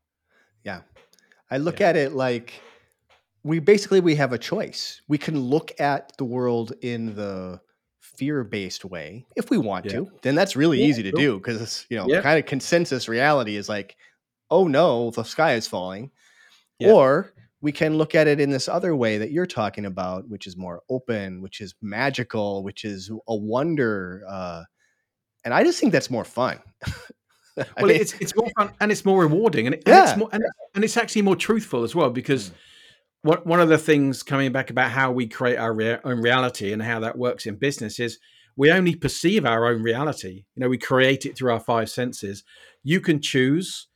[0.64, 0.82] Yeah.
[1.52, 2.54] I look at it like
[3.44, 5.02] we basically we have a choice.
[5.08, 7.62] We can look at the world in the
[8.00, 9.92] fear-based way if we want Yeah.
[9.92, 10.12] to.
[10.24, 12.22] Then that's really Yeah, easy to do because it's you know, Yeah.
[12.22, 13.96] kind of consensus reality is like,
[14.50, 16.12] oh no, the sky is falling.
[16.80, 16.92] Yeah.
[16.94, 20.47] Or we can look at it in this other way that you're talking about, which
[20.47, 24.24] is more open, which is magical, which is a wonder.
[24.28, 24.64] Uh,
[25.43, 26.60] and I just think that's more fun.
[27.57, 30.10] Well, mean, it's it's more fun and it's more rewarding and, it, and Yeah.
[30.10, 30.41] it's more and,
[30.76, 32.53] and it's actually more truthful as well because Mm.
[33.24, 36.72] one one of the things coming back about how we create our rea- own reality
[36.72, 38.18] and how that works in business is
[38.55, 40.45] we only perceive our own reality.
[40.55, 42.45] You know, we create it through our five senses.
[42.82, 43.88] You can choose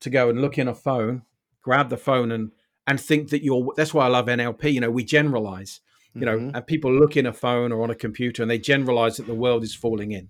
[0.00, 1.22] to go and look in a phone,
[1.60, 2.52] grab the phone and
[2.90, 5.80] and think that you're that's why I love NLP, you know, we generalize.
[6.14, 6.54] You know, Mhm.
[6.56, 9.34] and people look in a phone or on a computer and they generalize that the
[9.44, 10.28] world is falling in.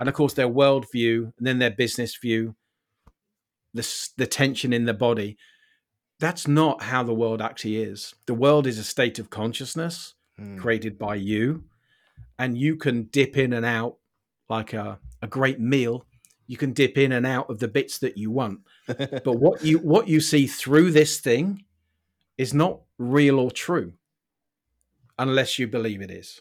[0.00, 2.56] And of course their world view and then their business view,
[3.72, 3.86] the
[4.16, 5.36] the tension in the body.
[6.18, 8.14] That's not how the world actually is.
[8.26, 10.58] The world is a state of consciousness Mm.
[10.58, 11.64] created by you
[12.38, 13.98] and you can dip in and out
[14.48, 16.06] like a, a great meal
[16.46, 18.60] you can dip in and out of the bits that you want
[19.26, 21.62] but what you what you see through this thing
[22.42, 23.92] is not real or true
[25.18, 26.40] unless you believe it is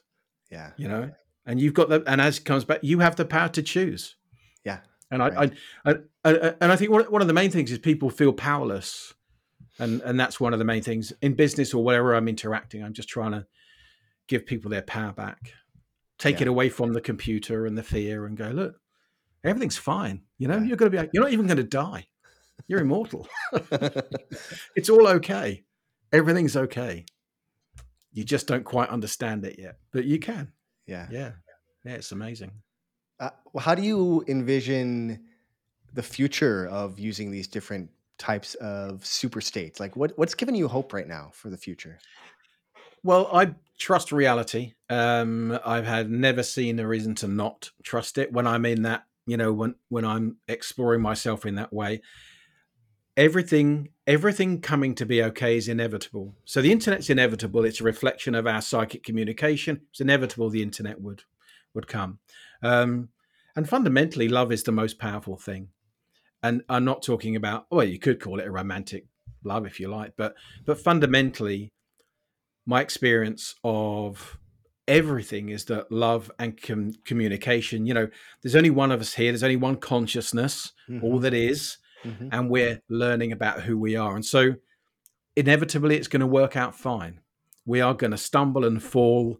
[0.49, 0.71] yeah.
[0.77, 1.11] you know
[1.45, 4.15] and you've got the and as it comes back you have the power to choose
[4.63, 4.79] Yeah.
[5.11, 5.53] and I, Right.
[5.85, 5.95] I, I,
[6.25, 9.13] I and i think one, one of the main things is people feel powerless
[9.79, 12.93] and and that's one of the main things in business or wherever i'm interacting i'm
[12.93, 13.45] just trying to
[14.27, 15.53] give people their power back
[16.17, 16.43] take Yeah.
[16.43, 18.75] it away from the computer and the fear and go look
[19.43, 20.65] everything's fine you know Yeah.
[20.67, 22.07] you're going to be you're not even going to die
[22.67, 23.27] you're immortal
[24.75, 25.63] it's all okay
[26.11, 27.05] everything's okay
[28.13, 30.51] you just don't quite understand it yet but you can
[30.85, 31.07] yeah.
[31.11, 31.31] yeah
[31.85, 32.51] yeah it's amazing
[33.21, 35.19] Uh, well, how do you envision
[35.93, 37.87] the future of using these different
[38.17, 39.79] types of super states?
[39.79, 41.99] Like, what what's giving you hope right now for the future?
[43.03, 44.73] Well, I trust reality.
[44.89, 49.03] Um, I've had never seen a reason to not trust it when I'm in that,
[49.27, 52.01] you know, when when I'm exploring myself in that way.
[53.17, 56.33] Everything, everything coming to be okay is inevitable.
[56.45, 57.65] So the internet's inevitable.
[57.65, 59.81] It's a reflection of our psychic communication.
[59.89, 61.23] It's inevitable the internet would
[61.73, 62.19] would come.
[62.63, 63.09] Um,
[63.55, 65.69] and fundamentally, love is the most powerful thing.
[66.43, 69.05] And I'm not talking about, well, you could call it a romantic
[69.43, 70.35] love if you like, but
[70.65, 71.71] but fundamentally,
[72.65, 74.37] my experience of
[74.87, 78.07] everything is that love and com- communication you know
[78.41, 82.29] there's only one of us here there's only one consciousness all Mhm, that is mhm.
[82.31, 84.15] and we're learning about who we are.
[84.15, 84.55] And so
[85.35, 87.19] inevitably it's going to work out fine.
[87.65, 89.39] We are going to stumble and fall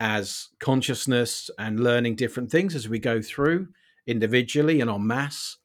[0.00, 3.68] as consciousness and learning different things as we go through
[4.06, 5.58] individually and en masse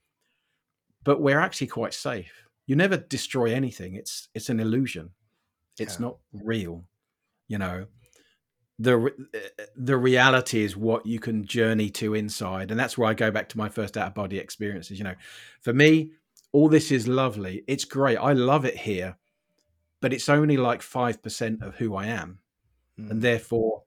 [1.03, 2.31] but we're actually quite safe.
[2.65, 3.95] You never destroy anything.
[3.95, 5.11] It's it's an illusion.
[5.77, 6.05] It's Yeah.
[6.05, 6.85] not real
[7.47, 7.85] you know?
[8.79, 9.13] The
[9.75, 13.49] the reality is what you can journey to inside and that's where i go back
[13.49, 15.15] to my first out of body experiences you know?
[15.61, 16.11] For me
[16.53, 17.63] all this is lovely.
[17.67, 18.17] It's great.
[18.17, 19.17] I love it here
[20.01, 22.39] but it's only like 5% of who i am
[22.99, 23.09] Mm.
[23.09, 23.83] and therefore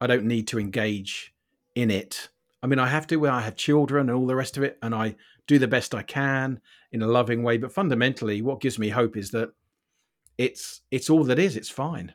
[0.00, 1.32] i don't need to engage
[1.74, 2.28] in it.
[2.62, 4.76] I mean i have to when i have children and all the rest of it
[4.82, 5.14] and i
[5.46, 6.60] do the best i can
[6.90, 9.52] in a loving way but fundamentally what gives me hope is that
[10.36, 11.56] it's it's all that is.
[11.56, 12.12] It's fine.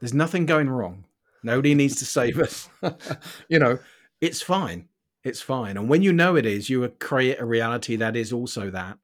[0.00, 1.04] There's nothing going wrong.
[1.42, 2.68] Nobody needs to save us.
[3.48, 3.78] You know
[4.20, 4.88] it's fine
[5.24, 8.70] it's fine and when you know it is you create a reality that is also
[8.70, 8.98] that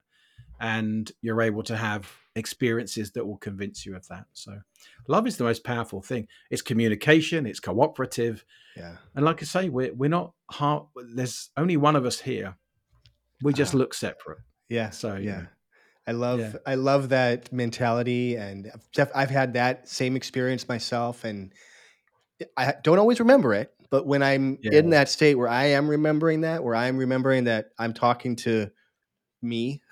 [0.60, 4.60] and you're able to have experiences that will convince you of that so
[5.08, 8.44] love is the most powerful thing it's communication it's cooperative
[8.76, 8.96] yeah.
[9.14, 12.54] and like i say we're, we're not hard there's only one of us here
[13.42, 13.78] we just Ah.
[13.78, 14.90] look separate Yeah.
[14.90, 15.36] So, you yeah.
[15.40, 15.46] know.
[16.06, 16.52] I love Yeah.
[16.66, 18.70] I love that mentality and
[19.14, 21.52] I've had that same experience myself and
[22.56, 24.78] I don't always remember it, but when I'm Yeah.
[24.78, 28.70] in that state where I am remembering that, where I'm remembering that I'm talking to
[29.42, 29.82] me,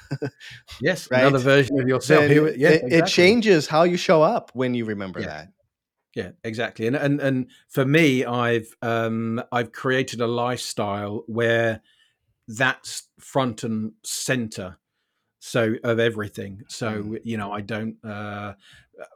[0.81, 1.21] yes Right.
[1.21, 4.75] another version of yourself then here it, it- it changes how you show up when
[4.75, 5.27] you remember Yeah.
[5.27, 5.49] that.
[6.15, 6.87] Yeah, exactly.
[6.87, 11.81] And and and for me, I've um I've created a lifestyle where
[12.49, 14.79] that's front and center
[15.39, 16.63] so of everything.
[16.69, 17.21] So mm.
[17.23, 18.55] you know, I don't uh,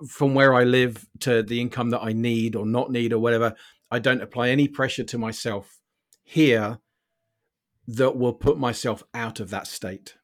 [0.09, 3.55] from where I live to the income that I need or not need or whatever.
[3.93, 5.79] I don't apply any pressure to myself
[6.25, 6.79] here
[7.87, 10.17] that will put myself out of that state.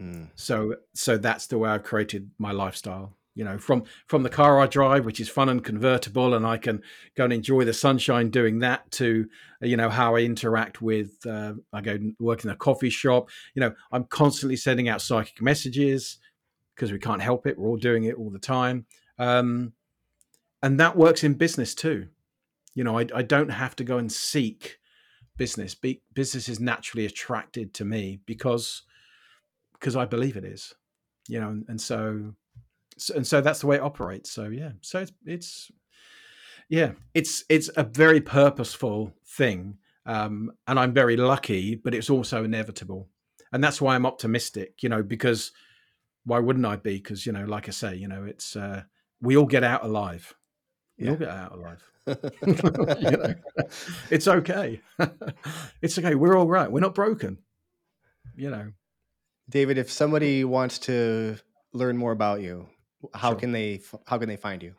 [0.00, 0.30] Mm.
[0.34, 3.16] So so that's the way I've created my lifestyle.
[3.36, 6.58] You know from from the car i drive which is fun and convertible and i
[6.58, 6.82] can
[7.16, 9.28] go and enjoy the sunshine doing that to
[9.62, 13.30] you know how i interact with uh, i go work in a coffee shop.
[13.54, 16.18] You know i'm constantly sending out psychic messages
[16.74, 17.56] because we can't help it.
[17.56, 18.86] We're all doing it all the time.
[19.16, 19.74] Um,
[20.62, 22.08] and that works in business too
[22.74, 24.78] you know I, I don't have to go and seek
[25.36, 28.82] business Be- business is naturally attracted to me because
[29.72, 30.74] because i believe it is
[31.28, 32.34] you know and, and so
[33.08, 34.30] and so that's the way it operates.
[34.30, 35.70] So yeah, so it's it's
[36.68, 42.44] yeah, it's it's a very purposeful thing, um, and I'm very lucky, but it's also
[42.44, 43.08] inevitable,
[43.52, 44.82] and that's why I'm optimistic.
[44.82, 45.52] You know, because
[46.24, 46.96] why wouldn't I be?
[46.96, 48.82] Because you know, like I say, you know, it's uh,
[49.22, 50.34] we all get out alive.
[50.98, 51.10] We yeah.
[51.12, 51.82] all get out alive.
[52.46, 53.34] you know,
[54.10, 54.80] it's okay.
[55.82, 56.14] it's okay.
[56.14, 56.70] We're all right.
[56.70, 57.38] We're not broken.
[58.36, 58.72] You know,
[59.48, 59.78] David.
[59.78, 61.36] If somebody wants to
[61.72, 62.68] learn more about you,
[63.14, 63.38] how sure.
[63.38, 64.74] can they how can they find you?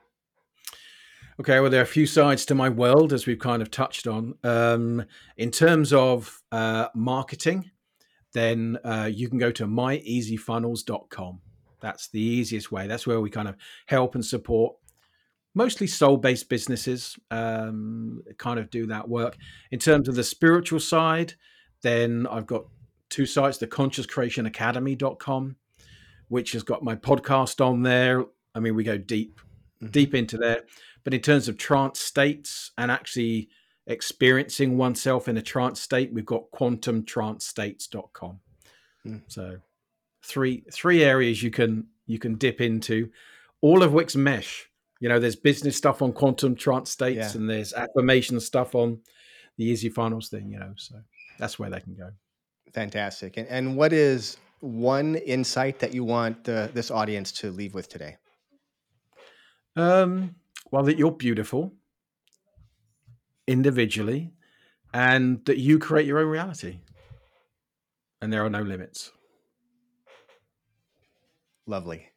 [1.39, 4.05] Okay, well, there are a few sides to my world, as we've kind of touched
[4.05, 4.35] on.
[4.43, 5.05] Um,
[5.37, 7.71] in terms of uh, marketing,
[8.33, 11.41] then uh, you can go to myeasyfunnels.com.
[11.81, 12.87] That's the easiest way.
[12.87, 13.55] That's where we kind of
[13.87, 14.75] help and support
[15.53, 19.37] mostly soul based businesses, um, kind of do that work.
[19.71, 21.33] In terms of the spiritual side,
[21.81, 22.65] then I've got
[23.09, 25.55] two sites the consciouscreationacademy.com
[26.31, 28.23] which has got my podcast on there.
[28.55, 29.41] I mean, we go deep,
[29.83, 29.91] mm-hmm.
[29.91, 30.61] deep into there.
[31.03, 33.49] But in terms of trance states and actually
[33.85, 38.39] experiencing oneself in a trance state, we've got quantumtrancestates.com.
[39.05, 39.21] Mm.
[39.27, 39.57] So
[40.23, 43.09] three three areas you can you can dip into,
[43.59, 44.69] all of which mesh.
[45.01, 47.41] You know, there's business stuff on quantum trance states, yeah.
[47.41, 49.01] and there's affirmation stuff on
[49.57, 50.49] the easy funnels thing.
[50.49, 50.95] You know, so
[51.37, 52.11] that's where they can go.
[52.73, 53.35] Fantastic.
[53.35, 57.89] And and what is one insight that you want the, this audience to leave with
[57.89, 58.17] today?
[59.75, 60.35] Um,
[60.71, 61.73] well, that you're beautiful
[63.47, 64.31] individually
[64.93, 66.79] and that you create your own reality
[68.21, 69.11] and there are no limits.
[71.65, 72.10] Lovely.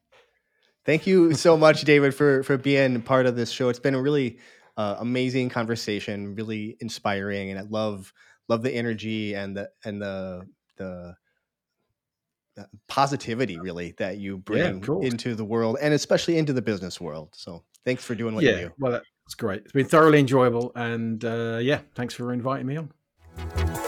[0.85, 3.69] Thank you so much, David, for, for being part of this show.
[3.71, 4.39] It's been a really
[4.77, 8.13] uh, amazing conversation, really inspiring, and I love
[8.49, 11.17] love the energy and the and the the
[12.89, 17.31] positivity really that you bring yeah, into the world and especially into the business world.
[17.33, 18.73] So thanks for doing what yeah, you do.
[18.79, 19.63] Well, that's great.
[19.63, 20.73] It's been thoroughly enjoyable.
[20.77, 23.84] And uh, yeah, thanks for inviting me on.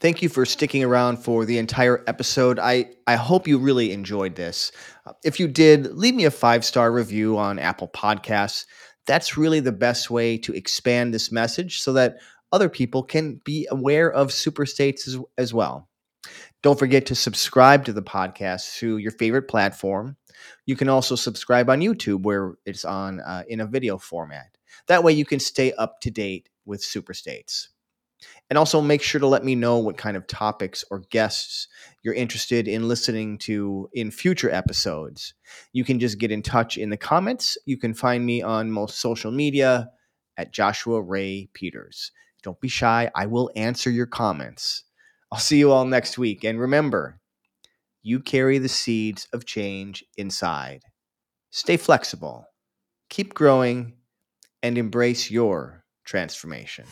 [0.00, 2.58] Thank you for sticking around for the entire episode.
[2.58, 4.72] I, I hope you really enjoyed this.
[5.04, 8.64] Uh, if you did, leave me a five star review on Apple Podcasts.
[9.06, 12.16] That's really the best way to expand this message so that
[12.50, 15.90] other people can be aware of super states as, as well.
[16.62, 20.16] Don't forget to subscribe to the podcast through your favorite platform.
[20.64, 24.56] You can also subscribe on YouTube where it's on uh, in a video format.
[24.86, 27.68] That way you can stay up to date with super states.
[28.48, 31.68] And also make sure to let me know what kind of topics or guests
[32.02, 35.34] you're interested in listening to in future episodes.
[35.72, 37.56] You can just get in touch in the comments.
[37.64, 39.90] You can find me on most social media
[40.36, 42.12] at Joshua Ray Peters.
[42.42, 43.10] Don't be shy.
[43.14, 44.84] I will answer your comments.
[45.30, 46.42] I'll see you all next week.
[46.42, 47.20] And remember,
[48.02, 50.82] you carry the seeds of change inside.
[51.50, 52.46] Stay flexible,
[53.08, 53.94] keep growing,
[54.62, 56.86] and embrace your transformation.